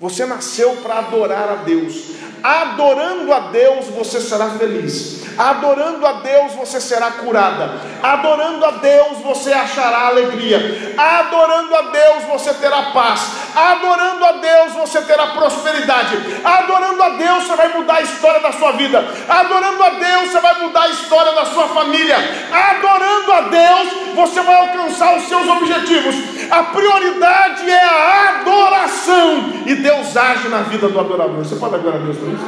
[0.00, 2.18] Você nasceu para adorar a Deus.
[2.42, 5.18] Adorando a Deus, você será feliz.
[5.36, 7.80] Adorando a Deus, você será curada.
[8.02, 10.94] Adorando a Deus, você achará alegria.
[10.96, 13.38] Adorando a Deus, você terá paz.
[13.54, 16.16] Adorando a Deus, você terá prosperidade.
[16.44, 19.04] Adorando a Deus, você vai mudar a história da sua vida.
[19.28, 22.16] Adorando a Deus, você vai mudar a história da sua família.
[22.52, 26.16] Adorando a Deus, você vai alcançar os seus objetivos.
[26.50, 29.52] A prioridade é a adoração.
[29.66, 31.38] E Deus age na vida do adorador.
[31.38, 32.44] Você pode adorar a Deus por isso?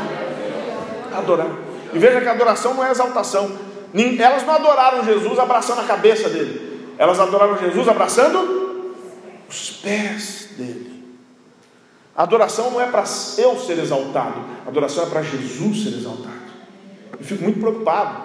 [1.17, 1.47] Adorar.
[1.93, 3.51] E veja que a adoração não é exaltação.
[4.19, 6.93] Elas não adoraram Jesus abraçando a cabeça dele.
[6.99, 8.95] Elas adoraram Jesus abraçando
[9.49, 11.03] os pés dele.
[12.15, 13.05] Adoração não é para
[13.39, 16.35] eu ser exaltado, adoração é para Jesus ser exaltado.
[17.19, 18.25] Eu fico muito preocupado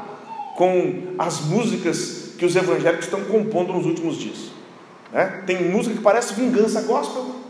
[0.57, 4.51] com as músicas que os evangélicos estão compondo nos últimos dias.
[5.13, 5.43] Né?
[5.45, 7.44] Tem música que parece vingança gospel.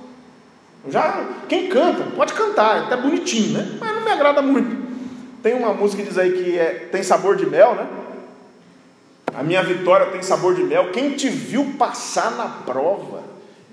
[0.88, 3.78] Já, quem canta, pode cantar, é até bonitinho, né?
[3.80, 4.86] Mas não me agrada muito.
[5.42, 7.88] Tem uma música que diz aí que é, tem sabor de mel, né?
[9.34, 10.92] A minha vitória tem sabor de mel.
[10.92, 13.24] Quem te viu passar na prova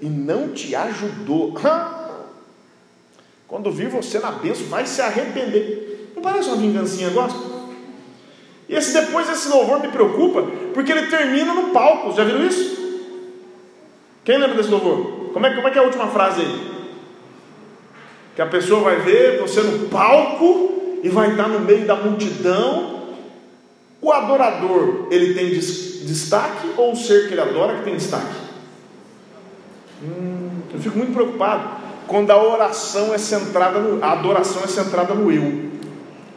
[0.00, 1.54] e não te ajudou,
[3.46, 6.10] quando vir você na bênção, vai se arrepender.
[6.16, 7.52] Não parece uma vingancinha gospel?
[8.68, 10.42] E esse depois esse louvor me preocupa,
[10.72, 12.12] porque ele termina no palco.
[12.16, 12.80] Já viram isso?
[14.24, 15.30] Quem lembra desse louvor?
[15.32, 16.81] Como é, como é que é a última frase aí?
[18.34, 23.02] Que a pessoa vai ver você no palco e vai estar no meio da multidão.
[24.00, 28.34] O adorador, ele tem destaque ou o ser que ele adora que tem destaque?
[30.02, 35.14] Hum, eu fico muito preocupado quando a oração é centrada no, a adoração é centrada
[35.14, 35.70] no eu.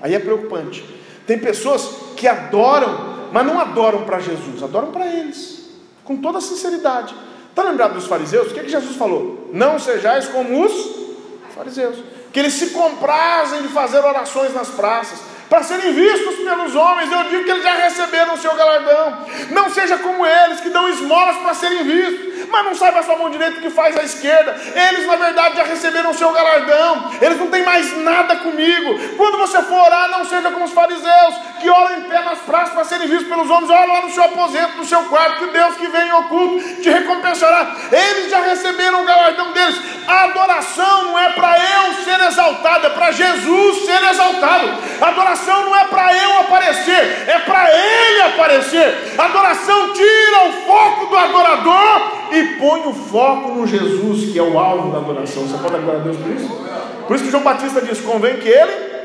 [0.02, 0.86] Aí é preocupante.
[1.26, 5.70] Tem pessoas que adoram, mas não adoram para Jesus, adoram para eles,
[6.04, 7.16] com toda sinceridade.
[7.50, 8.52] Está lembrado dos fariseus?
[8.52, 9.50] O que, que Jesus falou?
[9.52, 11.05] Não sejais como os
[11.56, 11.97] fariseus,
[12.34, 17.12] que eles se comprazem de fazer orações nas praças, para serem vistos pelos homens.
[17.12, 19.26] Eu digo que eles já receberam o seu galardão.
[19.51, 23.18] Não seja como eles que dão esmolas para serem vistos, mas não sabe a sua
[23.18, 24.56] mão direita o que faz a esquerda.
[24.76, 27.12] Eles, na verdade, já receberam o seu galardão.
[27.22, 29.16] Eles não têm mais nada comigo.
[29.18, 32.74] Quando você for orar, não seja como os fariseus que oram em pé nas praças
[32.74, 33.70] para serem vistos pelos homens.
[33.70, 36.89] Ora lá no seu aposento, no seu quarto, que Deus que vem em oculto te
[36.89, 37.76] recompensará.
[37.91, 39.80] Eles já receberam o galardão deles.
[40.08, 44.70] A adoração não é para eu ser exaltado, é para Jesus ser exaltado.
[45.02, 49.16] A adoração não é para eu aparecer, é para Ele aparecer.
[49.18, 54.57] adoração tira o foco do adorador e põe o foco no Jesus, que é o
[54.57, 55.43] alvo da adoração.
[55.43, 56.49] Você pode adorar a Deus por isso?
[57.07, 58.95] Por isso que João Batista diz: convém que ele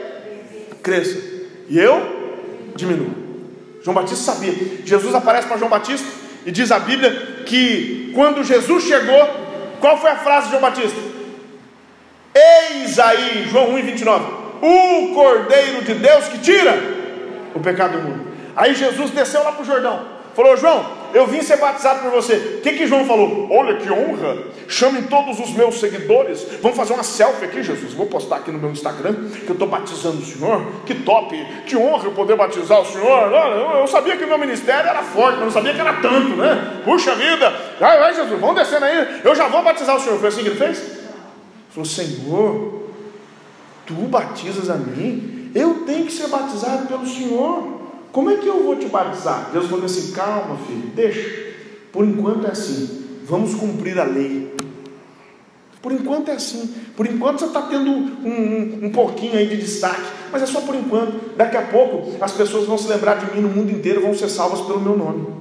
[0.83, 1.19] cresça
[1.69, 3.11] e eu diminua.
[3.83, 4.55] João Batista sabia.
[4.85, 6.07] Jesus aparece para João Batista
[6.45, 9.29] e diz a Bíblia que quando Jesus chegou,
[9.81, 10.99] qual foi a frase de João Batista?
[12.35, 16.79] Eis aí, João 1, 29 o Cordeiro de Deus que tira
[17.55, 18.27] o pecado do mundo.
[18.55, 20.05] Aí Jesus desceu lá para o Jordão,
[20.35, 22.35] falou: João, eu vim ser batizado por você.
[22.35, 23.49] O que, que João falou?
[23.51, 27.93] Olha que honra, chamem todos os meus seguidores, vamos fazer uma selfie aqui, Jesus.
[27.95, 30.67] Vou postar aqui no meu Instagram que eu estou batizando o Senhor.
[30.87, 33.33] Que top, que honra eu poder batizar o Senhor.
[33.33, 36.37] Olha, eu sabia que o meu ministério era forte, mas não sabia que era tanto,
[36.37, 36.83] né?
[36.85, 40.19] Puxa vida, vai, vai, Jesus, vamos descendo aí, eu já vou batizar o Senhor.
[40.19, 40.79] Foi assim que ele fez?
[40.79, 41.01] Ele
[41.71, 42.81] falou: Senhor,
[43.91, 45.51] Tu batizas a mim?
[45.53, 47.80] Eu tenho que ser batizado pelo Senhor.
[48.13, 49.51] Como é que eu vou te batizar?
[49.53, 51.51] Deus falou assim: calma, filho, deixa.
[51.93, 53.21] Por enquanto é assim.
[53.25, 54.55] Vamos cumprir a lei.
[55.81, 56.75] Por enquanto é assim.
[56.97, 60.03] Por enquanto você está tendo um, um, um, pouquinho aí de destaque.
[60.33, 61.37] Mas é só por enquanto.
[61.37, 64.29] Daqui a pouco as pessoas vão se lembrar de mim no mundo inteiro vão ser
[64.29, 65.41] salvas pelo meu nome.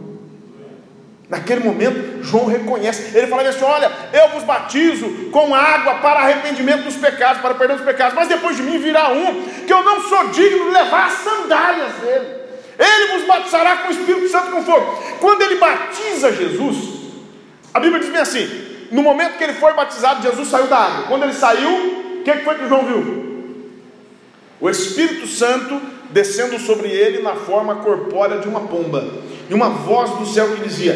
[1.27, 6.85] Naquele momento, João reconhece, ele fala assim: Olha, eu vos batizo com água para arrependimento
[6.85, 10.01] dos pecados, para perdão dos pecados, mas depois de mim virá um que eu não
[10.01, 12.38] sou digno de levar as sandálias dele.
[12.79, 15.03] Ele vos batizará com o Espírito Santo com fogo.
[15.19, 16.77] Quando ele batiza Jesus,
[17.73, 18.47] a Bíblia diz bem assim:
[18.91, 21.07] no momento que ele foi batizado, Jesus saiu da água.
[21.07, 21.69] Quando ele saiu,
[22.19, 23.29] o que foi que João viu?
[24.61, 25.79] O Espírito Santo
[26.11, 29.07] descendo sobre ele na forma corpórea de uma pomba,
[29.49, 30.95] e uma voz do céu que dizia: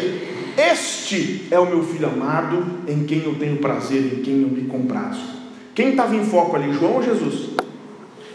[0.56, 4.66] este é o meu filho amado, em quem eu tenho prazer, em quem eu me
[4.66, 5.34] comprazo.
[5.74, 7.50] Quem estava em foco ali, João ou Jesus?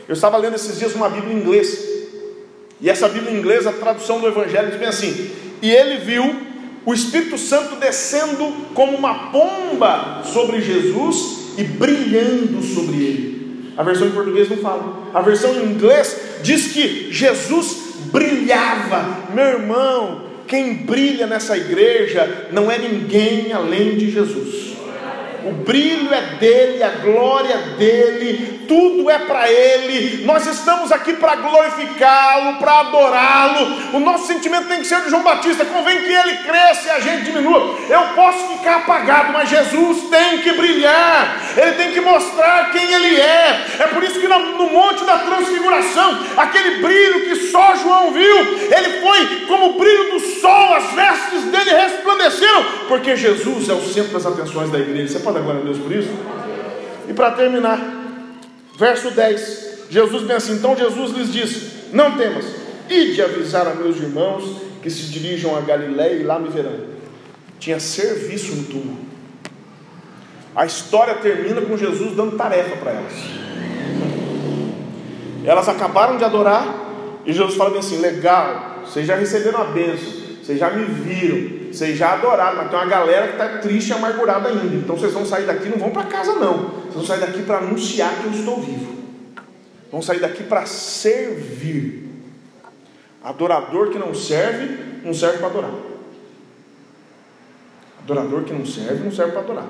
[0.07, 1.98] Eu estava lendo esses dias uma Bíblia em inglês,
[2.81, 6.35] e essa Bíblia em inglês, a tradução do Evangelho diz bem assim: E ele viu
[6.85, 13.73] o Espírito Santo descendo como uma pomba sobre Jesus e brilhando sobre ele.
[13.75, 19.45] A versão em português não fala, a versão em inglês diz que Jesus brilhava, meu
[19.45, 24.73] irmão, quem brilha nessa igreja não é ninguém além de Jesus.
[25.45, 30.23] O brilho é dele, a glória é dele, tudo é para ele.
[30.25, 33.97] Nós estamos aqui para glorificá-lo, para adorá-lo.
[33.97, 35.65] O nosso sentimento tem que ser de João Batista.
[35.65, 37.75] Convém que ele cresça e a gente diminua.
[37.89, 41.41] Eu posso ficar apagado, mas Jesus tem que brilhar.
[41.57, 43.65] Ele tem que mostrar quem ele é.
[43.79, 49.01] É por isso que no Monte da Transfiguração, aquele brilho que só João viu, ele
[49.01, 50.75] foi como o brilho do sol.
[50.75, 55.13] As vestes dele resplandeceram, porque Jesus é o centro das atenções da igreja.
[55.13, 56.11] Você pode glória a Deus por isso?
[57.07, 57.98] E para terminar,
[58.79, 62.45] verso 10: Jesus bem assim: Então Jesus lhes disse: Não temas,
[62.89, 66.87] ide avisar a meus irmãos que se dirijam a Galiléia e lá me verão.
[67.59, 69.09] Tinha serviço no túmulo.
[70.55, 73.13] A história termina com Jesus dando tarefa para elas.
[75.45, 80.18] Elas acabaram de adorar e Jesus fala bem assim: legal, vocês já receberam a bênção,
[80.49, 83.93] vocês já me viram, vocês já adoraram, mas tem uma galera que está triste e
[83.93, 84.77] amargurada ainda.
[84.77, 86.69] Então vocês vão sair daqui, não vão para casa não.
[86.69, 88.95] Vocês vão sair daqui para anunciar que eu estou vivo.
[89.91, 92.09] Vão sair daqui para servir.
[93.23, 95.71] Adorador que não serve, não serve para adorar.
[98.01, 99.67] Adorador que não serve, não serve para adorar.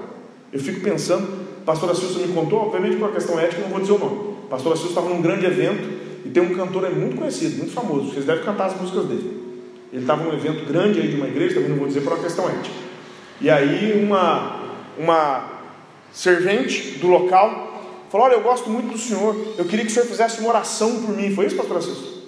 [0.54, 3.92] Eu fico pensando, pastora Silva me contou, obviamente por uma questão ética, não vou dizer
[3.92, 4.36] o nome.
[4.50, 8.14] Pastora Silva estava num grande evento e tem um cantor é muito conhecido, muito famoso.
[8.14, 9.39] Vocês devem cantar as músicas dele.
[9.92, 12.24] Ele estava num evento grande aí de uma igreja, também não vou dizer por uma
[12.24, 12.76] questão ética.
[13.42, 15.60] E aí uma, uma
[16.12, 20.06] servente do local falou: Olha, eu gosto muito do senhor, eu queria que o senhor
[20.06, 21.34] fizesse uma oração por mim.
[21.34, 22.20] Foi isso, pastor Francisco?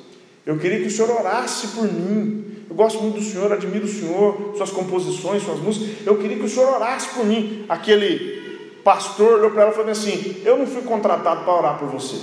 [0.46, 2.66] Eu queria que o senhor orasse por mim.
[2.70, 6.08] Eu gosto muito do senhor, admiro o senhor, suas composições, suas músicas.
[6.08, 7.66] Eu queria que o senhor orasse por mim.
[7.68, 11.90] Aquele pastor olhou para ela e falou assim: Eu não fui contratado para orar por
[11.90, 12.18] você.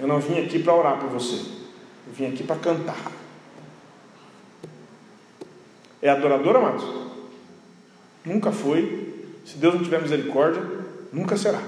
[0.00, 1.34] Eu não vim aqui para orar por você.
[1.34, 3.25] Eu vim aqui para cantar.
[6.00, 6.84] É adorador, amados?
[8.24, 9.14] Nunca foi.
[9.44, 10.62] Se Deus não tiver misericórdia,
[11.12, 11.62] nunca será.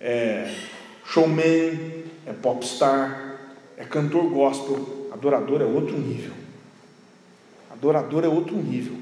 [0.00, 0.54] É
[1.04, 3.36] showman, é popstar,
[3.76, 5.08] é cantor gospel.
[5.12, 6.32] Adorador é outro nível.
[7.70, 8.96] Adorador é outro nível.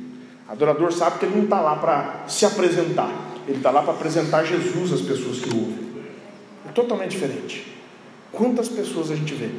[0.48, 3.10] Adorador sabe que ele não está lá para se apresentar,
[3.46, 5.88] ele está lá para apresentar Jesus às pessoas que o ouvem.
[6.66, 7.76] É totalmente diferente.
[8.32, 9.50] Quantas pessoas a gente vê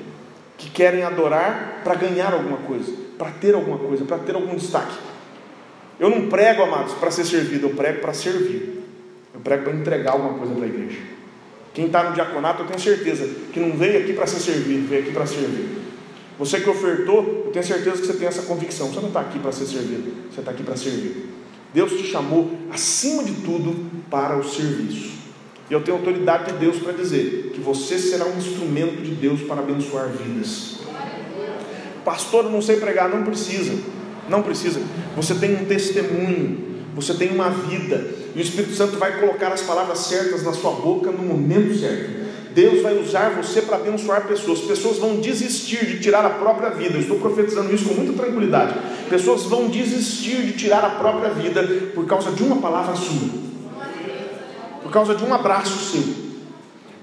[0.57, 4.97] que querem adorar para ganhar alguma coisa, para ter alguma coisa, para ter algum destaque.
[5.99, 8.81] Eu não prego, amados, para ser servido, eu prego para servir.
[9.33, 10.99] Eu prego para entregar alguma coisa para a igreja.
[11.73, 15.01] Quem está no diaconato, eu tenho certeza que não veio aqui para ser servido, veio
[15.03, 15.67] aqui para servir.
[16.39, 18.87] Você que ofertou, eu tenho certeza que você tem essa convicção.
[18.87, 21.29] Você não está aqui para ser servido, você está aqui para servir.
[21.73, 23.75] Deus te chamou, acima de tudo,
[24.09, 25.19] para o serviço.
[25.69, 29.41] E eu tenho autoridade de Deus para dizer que você será um instrumento de Deus
[29.41, 30.79] para abençoar vidas.
[32.03, 33.73] Pastor, eu não sei pregar, não precisa.
[34.27, 34.81] Não precisa.
[35.15, 39.61] Você tem um testemunho, você tem uma vida, e o Espírito Santo vai colocar as
[39.61, 42.19] palavras certas na sua boca no momento certo.
[42.53, 44.59] Deus vai usar você para abençoar pessoas.
[44.61, 46.95] Pessoas vão desistir de tirar a própria vida.
[46.95, 48.73] Eu estou profetizando isso com muita tranquilidade.
[49.09, 53.49] Pessoas vão desistir de tirar a própria vida por causa de uma palavra sua
[54.89, 56.01] por causa de um abraço seu,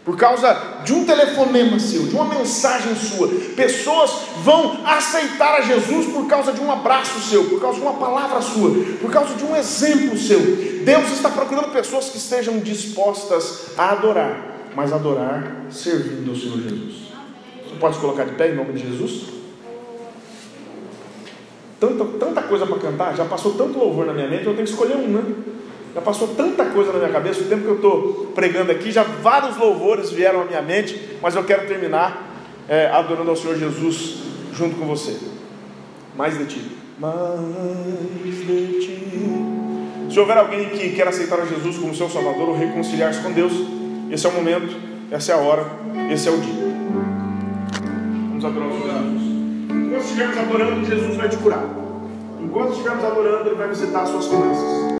[0.06, 3.26] por causa de um telefonema seu, de uma mensagem sua.
[3.56, 4.12] Pessoas
[4.44, 8.40] vão aceitar a Jesus por causa de um abraço seu, por causa de uma palavra
[8.40, 10.38] sua, por causa de um exemplo seu.
[10.84, 17.06] Deus está procurando pessoas que estejam dispostas a adorar, mas adorar servindo ao Senhor Jesus.
[17.64, 19.24] Você pode se colocar de pé em nome de Jesus?
[21.80, 24.70] Tanta, tanta coisa para cantar, já passou tanto louvor na minha mente, eu tenho que
[24.70, 25.34] escolher um, né?
[25.96, 29.02] Já passou tanta coisa na minha cabeça, o tempo que eu estou pregando aqui, já
[29.02, 32.34] vários louvores vieram à minha mente, mas eu quero terminar
[32.68, 34.18] é, adorando ao Senhor Jesus
[34.52, 35.16] junto com você.
[36.14, 36.70] Mais de ti.
[36.98, 37.40] mais
[38.22, 38.98] de ti.
[40.10, 43.54] Se houver alguém que quer aceitar a Jesus como seu Salvador ou reconciliar-se com Deus,
[44.10, 44.76] esse é o momento,
[45.10, 45.64] essa é a hora,
[46.12, 46.76] esse é o dia.
[48.28, 49.22] Vamos adorar o Senhor Jesus.
[49.70, 51.64] Enquanto estivermos adorando, Jesus vai te curar.
[52.38, 54.86] Enquanto estivermos adorando, Ele vai visitar as suas finanças.